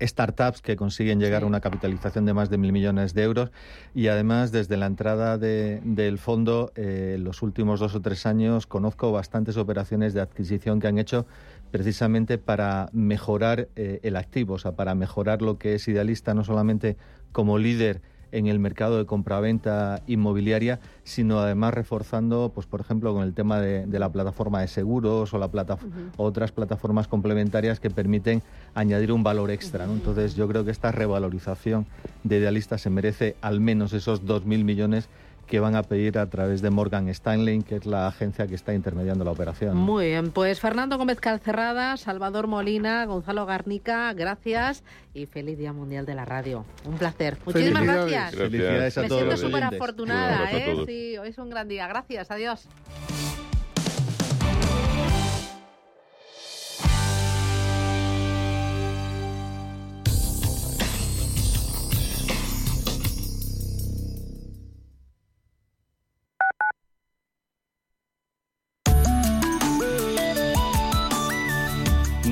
[0.00, 3.50] startups que consiguen llegar a una capitalización de más de mil millones de euros
[3.94, 9.10] y además desde la entrada del fondo en los últimos dos o tres años conozco
[9.10, 11.26] bastantes operaciones de adquisición que han hecho
[11.70, 16.44] precisamente para mejorar eh, el activo, o sea, para mejorar lo que es idealista, no
[16.44, 16.96] solamente
[17.32, 18.00] como líder
[18.32, 23.60] en el mercado de compraventa inmobiliaria, sino además reforzando, pues por ejemplo, con el tema
[23.60, 25.50] de, la plataforma de seguros o la
[26.16, 28.42] otras plataformas complementarias que permiten
[28.74, 29.84] añadir un valor extra.
[29.84, 31.86] Entonces, yo creo que esta revalorización
[32.24, 35.08] de Idealista se merece al menos esos 2.000 millones
[35.46, 38.74] que van a pedir a través de Morgan Stanley, que es la agencia que está
[38.74, 39.76] intermediando la operación.
[39.76, 44.82] Muy bien, pues Fernando Gómez Calcerrada, Salvador Molina, Gonzalo Garnica, gracias
[45.14, 46.64] y feliz Día Mundial de la Radio.
[46.84, 47.38] Un placer.
[47.44, 48.34] Muchísimas gracias.
[48.34, 49.22] Felicidades a Me todos.
[49.22, 50.76] Me siento súper afortunada, ¿eh?
[50.86, 51.86] Sí, hoy es un gran día.
[51.86, 52.68] Gracias, adiós.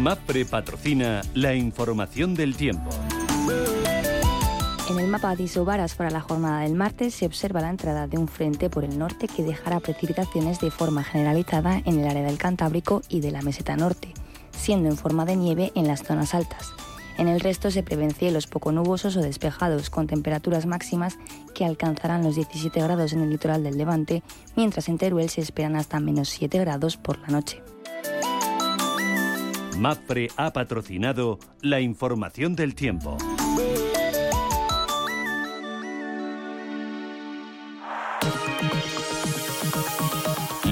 [0.04, 2.90] MAPRE patrocina la información del tiempo.
[4.90, 8.18] En el mapa de isobaras para la jornada del martes se observa la entrada de
[8.18, 12.36] un frente por el norte que dejará precipitaciones de forma generalizada en el área del
[12.36, 14.12] Cantábrico y de la meseta norte,
[14.50, 16.74] siendo en forma de nieve en las zonas altas.
[17.16, 21.16] En el resto se prevén cielos poco nubosos o despejados, con temperaturas máximas
[21.54, 24.22] que alcanzarán los 17 grados en el litoral del Levante,
[24.54, 27.62] mientras en Teruel se esperan hasta menos 7 grados por la noche.
[29.76, 33.18] MAPRE ha patrocinado la información del tiempo.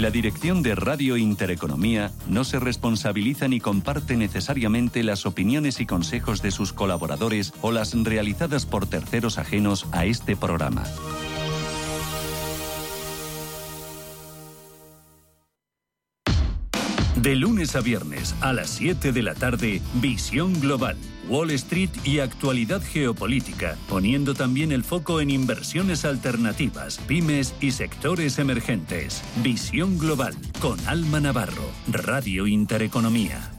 [0.03, 6.43] La dirección de Radio Intereconomía no se responsabiliza ni comparte necesariamente las opiniones y consejos
[6.43, 10.83] de sus colaboradores o las realizadas por terceros ajenos a este programa.
[17.23, 20.97] De lunes a viernes a las 7 de la tarde, Visión Global,
[21.29, 28.41] Wall Street y actualidad geopolítica, poniendo también el foco en inversiones alternativas, pymes y sectores
[28.41, 29.23] emergentes.
[29.37, 33.53] Visión Global con Alma Navarro, Radio Intereconomía.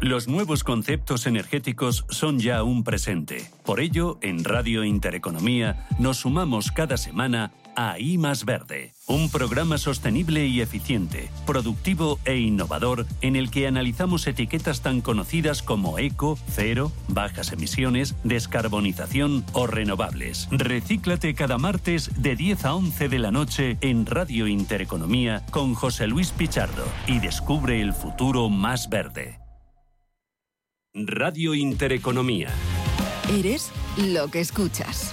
[0.00, 3.48] Los nuevos conceptos energéticos son ya un presente.
[3.64, 10.46] Por ello, en Radio Intereconomía nos sumamos cada semana a Más Verde, un programa sostenible
[10.46, 16.90] y eficiente, productivo e innovador en el que analizamos etiquetas tan conocidas como eco, cero,
[17.08, 20.48] bajas emisiones, descarbonización o renovables.
[20.50, 26.06] Recíclate cada martes de 10 a 11 de la noche en Radio Intereconomía con José
[26.06, 29.38] Luis Pichardo y descubre el futuro más verde.
[30.94, 32.48] Radio Intereconomía.
[33.28, 35.12] Eres lo que escuchas.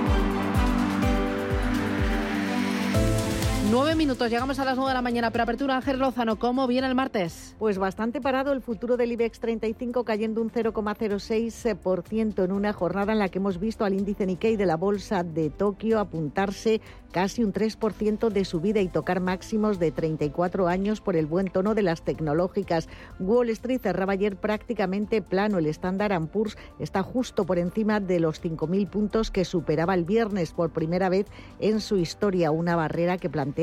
[3.71, 5.31] Nueve minutos, llegamos a las nueve de la mañana.
[5.31, 7.55] Preapertura, Ángel Lozano, ¿cómo viene el martes?
[7.57, 13.19] Pues bastante parado el futuro del IBEX 35 cayendo un 0,06% en una jornada en
[13.19, 17.53] la que hemos visto al índice Nikkei de la bolsa de Tokio apuntarse casi un
[17.53, 22.03] 3% de subida y tocar máximos de 34 años por el buen tono de las
[22.03, 22.87] tecnológicas.
[23.19, 25.57] Wall Street cerraba ayer prácticamente plano.
[25.57, 30.51] El Standard Poor's está justo por encima de los 5.000 puntos que superaba el viernes
[30.53, 31.27] por primera vez
[31.59, 33.60] en su historia, una barrera que plantea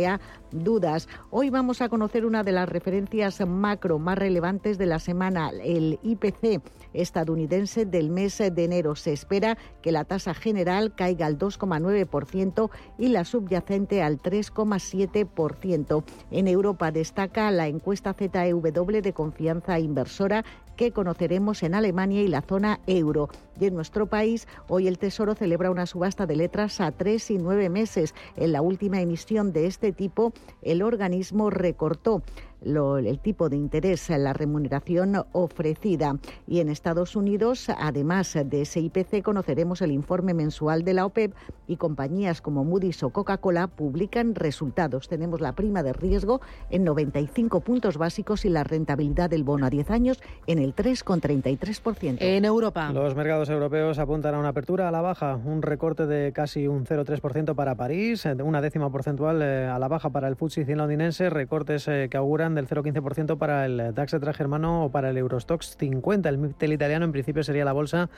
[0.50, 1.08] dudas.
[1.30, 5.98] Hoy vamos a conocer una de las referencias macro más relevantes de la semana, el
[6.02, 8.94] IPC estadounidense del mes de enero.
[8.96, 16.04] Se espera que la tasa general caiga al 2,9% y la subyacente al 3,7%.
[16.30, 20.44] En Europa destaca la encuesta ZEW de confianza inversora
[20.78, 23.28] que conoceremos en Alemania y la zona euro.
[23.60, 27.36] Y en nuestro país, hoy el Tesoro celebra una subasta de letras a tres y
[27.36, 28.14] nueve meses.
[28.36, 32.22] En la última emisión de este tipo, el organismo recortó
[32.62, 36.16] el tipo de interés, la remuneración ofrecida.
[36.46, 41.34] Y en Estados Unidos, además de ese IPC, conoceremos el informe mensual de la OPEP
[41.66, 45.08] y compañías como Moody's o Coca-Cola publican resultados.
[45.08, 46.40] Tenemos la prima de riesgo
[46.70, 52.16] en 95 puntos básicos y la rentabilidad del bono a 10 años en el 3,33%.
[52.20, 52.90] En Europa.
[52.92, 56.86] Los mercados europeos apuntan a una apertura a la baja, un recorte de casi un
[56.86, 61.30] 0,3% para París, una décima porcentual eh, a la baja para el FTSE 100 londinense,
[61.30, 66.28] recortes eh, que auguran del 0,15% para el DAX germano o para el Eurostox 50.
[66.28, 68.10] El MIPTEL italiano en principio sería la bolsa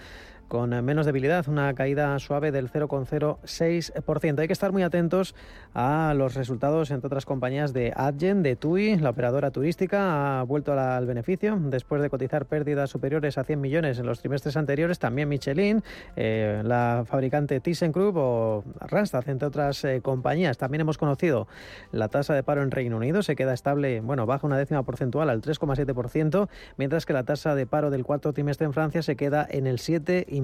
[0.51, 4.41] con menos debilidad, una caída suave del 0,06%.
[4.41, 5.37] Hay que estar muy atentos
[5.75, 10.73] a los resultados, entre otras compañías, de Adyen, de TUI, la operadora turística, ha vuelto
[10.73, 14.99] al beneficio después de cotizar pérdidas superiores a 100 millones en los trimestres anteriores.
[14.99, 15.85] También Michelin,
[16.17, 20.59] eh, la fabricante ThyssenKrupp o Randstad, entre otras eh, compañías.
[20.59, 21.47] También hemos conocido
[21.93, 25.31] la tasa de paro en Reino Unido, se queda estable, bueno, baja una décima porcentual
[25.31, 29.47] al 3,7%, mientras que la tasa de paro del cuarto trimestre en Francia se queda
[29.49, 30.40] en el 7,5%.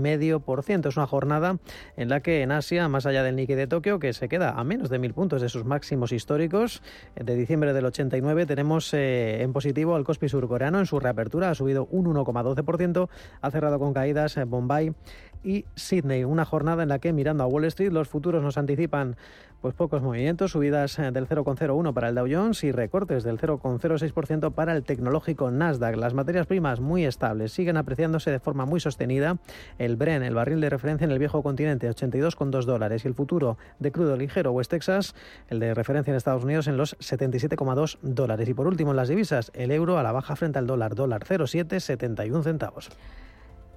[0.89, 1.59] Es una jornada
[1.97, 4.65] en la que en Asia, más allá del Nikkei de Tokio, que se queda a
[4.65, 6.83] menos de mil puntos de sus máximos históricos
[7.15, 10.79] de diciembre del 89, tenemos eh, en positivo al Kospi surcoreano.
[10.79, 13.09] En su reapertura, ha subido un 1,12%,
[13.41, 14.95] ha cerrado con caídas en eh, Bombay
[15.43, 16.25] y Sydney.
[16.25, 19.17] Una jornada en la que, mirando a Wall Street, los futuros nos anticipan
[19.61, 24.53] Pues pocos movimientos, subidas eh, del 0,01 para el Dow Jones y recortes del 0,06%
[24.53, 25.97] para el tecnológico Nasdaq.
[25.97, 29.39] Las materias primas muy estables siguen apreciándose de forma muy sostenida.
[29.79, 33.57] El Bren, el barril de referencia en el viejo continente, 82,2 dólares y el futuro
[33.79, 35.15] de crudo ligero West Texas,
[35.49, 38.49] el de referencia en Estados Unidos en los 77,2 dólares.
[38.49, 41.25] Y por último, en las divisas, el euro a la baja frente al dólar, dólar
[41.25, 42.91] 0,771 centavos.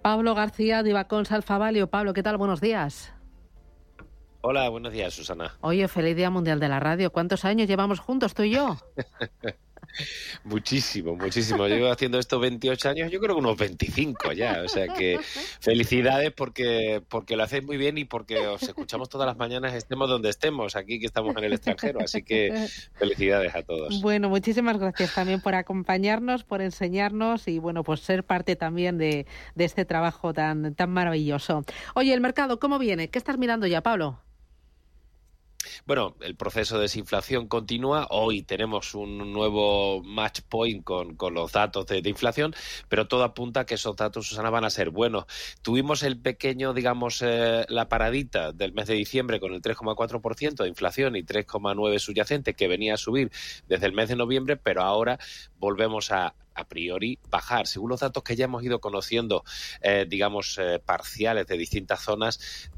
[0.02, 1.90] Pablo García de Ibacons Alfavalio.
[1.90, 2.38] Pablo, ¿qué tal?
[2.38, 3.14] Buenos días.
[4.42, 5.58] Hola, buenos días, Susana.
[5.60, 7.12] Oye, feliz Día Mundial de la Radio.
[7.12, 8.78] ¿Cuántos años llevamos juntos tú y yo?
[10.44, 11.68] muchísimo, muchísimo.
[11.68, 14.62] Llevo haciendo esto 28 años, yo creo que unos 25 ya.
[14.64, 15.20] O sea que
[15.60, 20.10] felicidades porque, porque lo hacéis muy bien y porque os escuchamos todas las mañanas, estemos
[20.10, 22.00] donde estemos, aquí que estamos en el extranjero.
[22.02, 24.02] Así que felicidades a todos.
[24.02, 29.26] Bueno, muchísimas gracias también por acompañarnos, por enseñarnos y bueno, pues ser parte también de,
[29.56, 31.66] de este trabajo tan, tan maravilloso.
[31.96, 33.10] Oye, el mercado, ¿cómo viene?
[33.10, 34.20] ¿Qué estás mirando ya, Pablo?
[35.86, 38.08] Bueno, el proceso de desinflación continúa.
[38.12, 42.56] Hoy tenemos un nuevo match point con, los datos de, inflación,
[42.88, 45.26] pero todo apunta a que esos datos, Susana, van a ser buenos.
[45.62, 50.70] Tuvimos el pequeño, digamos, eh, la paradita del mes de diciembre con el 3,4% de
[50.70, 53.30] inflación y 3,9% subyacente que venía a subir
[53.68, 55.20] desde el mes de noviembre, pero ahora
[55.60, 57.68] volvemos a a priori bajar.
[57.68, 59.44] Según los datos que ya hemos ido conociendo,
[59.82, 62.70] eh, digamos, eh, parciales de distintas zonas,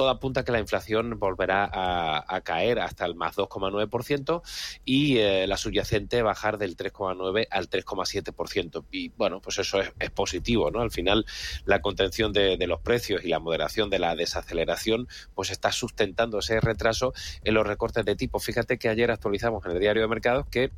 [0.00, 4.40] todo apunta a que la inflación volverá a, caer hasta el más 2,9%
[4.82, 8.86] y eh, la subyacente bajar del 3,9 al 3,7%.
[8.90, 10.80] Y bueno, pues eso es, positivo, ¿no?
[10.80, 11.26] Al final,
[11.66, 16.38] la contención de, de, los precios y la moderación de la desaceleración, pues está sustentando
[16.38, 17.12] ese retraso
[17.44, 18.38] en los recortes de tipo.
[18.38, 20.70] Fíjate que ayer actualizamos en el diario de mercados que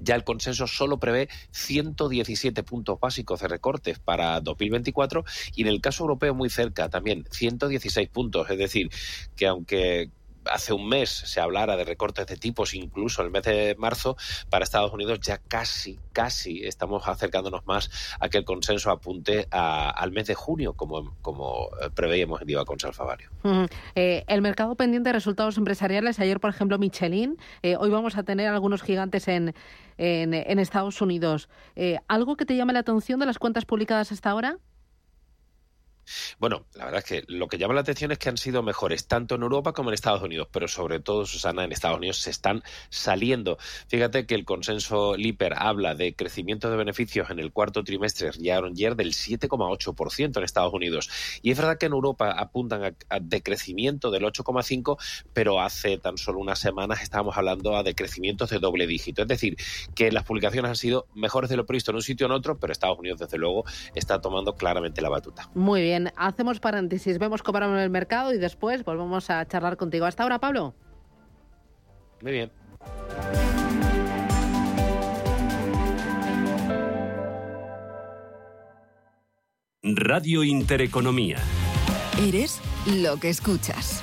[0.00, 5.24] ya el consenso solo prevé 117 puntos básicos de recortes para 2024
[5.54, 8.48] y en el caso europeo muy cerca también 116 puntos.
[8.50, 8.90] Es decir,
[9.36, 10.10] que aunque
[10.46, 14.16] hace un mes se hablara de recortes de tipos, incluso el mes de marzo,
[14.50, 17.90] para Estados Unidos ya casi, casi estamos acercándonos más
[18.20, 22.78] a que el consenso apunte al mes de junio, como, como preveíamos en Diva con
[22.78, 23.30] Salfavario.
[23.94, 28.22] Eh, el mercado pendiente de resultados empresariales, ayer, por ejemplo, Michelin, eh, hoy vamos a
[28.22, 29.54] tener algunos gigantes en,
[29.98, 31.48] en, Estados Unidos.
[31.76, 34.58] Eh, ¿Algo que te llame la atención de las cuentas publicadas hasta ahora?
[36.38, 39.06] Bueno, la verdad es que lo que llama la atención es que han sido mejores
[39.06, 42.30] tanto en Europa como en Estados Unidos, pero sobre todo, Susana, en Estados Unidos se
[42.30, 43.58] están saliendo.
[43.88, 48.64] Fíjate que el consenso LIPER habla de crecimiento de beneficios en el cuarto trimestre year
[48.64, 51.10] on year del 7,8% en Estados Unidos.
[51.42, 54.96] Y es verdad que en Europa apuntan a, decrecimiento del 8,5%,
[55.32, 59.22] pero hace tan solo unas semanas estábamos hablando a decrecimientos de doble dígito.
[59.22, 59.56] Es decir,
[59.94, 62.58] que las publicaciones han sido mejores de lo previsto en un sitio o en otro,
[62.58, 65.50] pero Estados Unidos, desde luego, está tomando claramente la batuta.
[65.54, 70.06] Muy bien hacemos paréntesis, vemos cómo en el mercado y después volvemos a charlar contigo.
[70.06, 70.74] Hasta ahora, Pablo.
[72.20, 72.50] Muy bien.
[79.82, 81.38] Radio Intereconomía.
[82.16, 84.02] Eres lo que escuchas.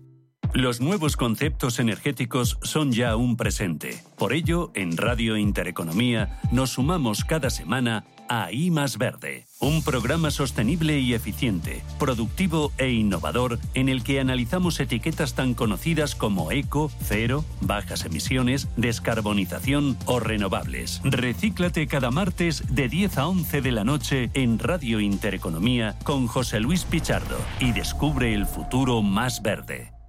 [0.53, 4.03] Los nuevos conceptos energéticos son ya un presente.
[4.17, 10.99] Por ello, en Radio Intereconomía nos sumamos cada semana a I Verde, un programa sostenible
[10.99, 17.45] y eficiente, productivo e innovador en el que analizamos etiquetas tan conocidas como eco, cero,
[17.61, 20.99] bajas emisiones, descarbonización o renovables.
[21.05, 26.59] Recíclate cada martes de 10 a 11 de la noche en Radio Intereconomía con José
[26.59, 30.00] Luis Pichardo y descubre el futuro más verde.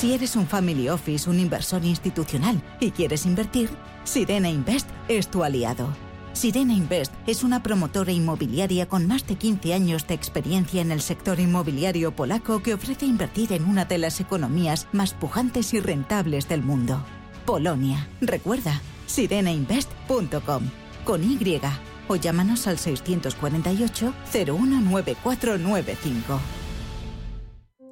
[0.00, 3.68] Si eres un family office, un inversor institucional y quieres invertir,
[4.04, 5.90] Sirena Invest es tu aliado.
[6.32, 11.02] Sirena Invest es una promotora inmobiliaria con más de 15 años de experiencia en el
[11.02, 16.48] sector inmobiliario polaco que ofrece invertir en una de las economías más pujantes y rentables
[16.48, 17.04] del mundo.
[17.44, 18.08] Polonia.
[18.22, 20.62] Recuerda, sirenainvest.com
[21.04, 21.60] con Y
[22.08, 26.40] o llámanos al 648 019495.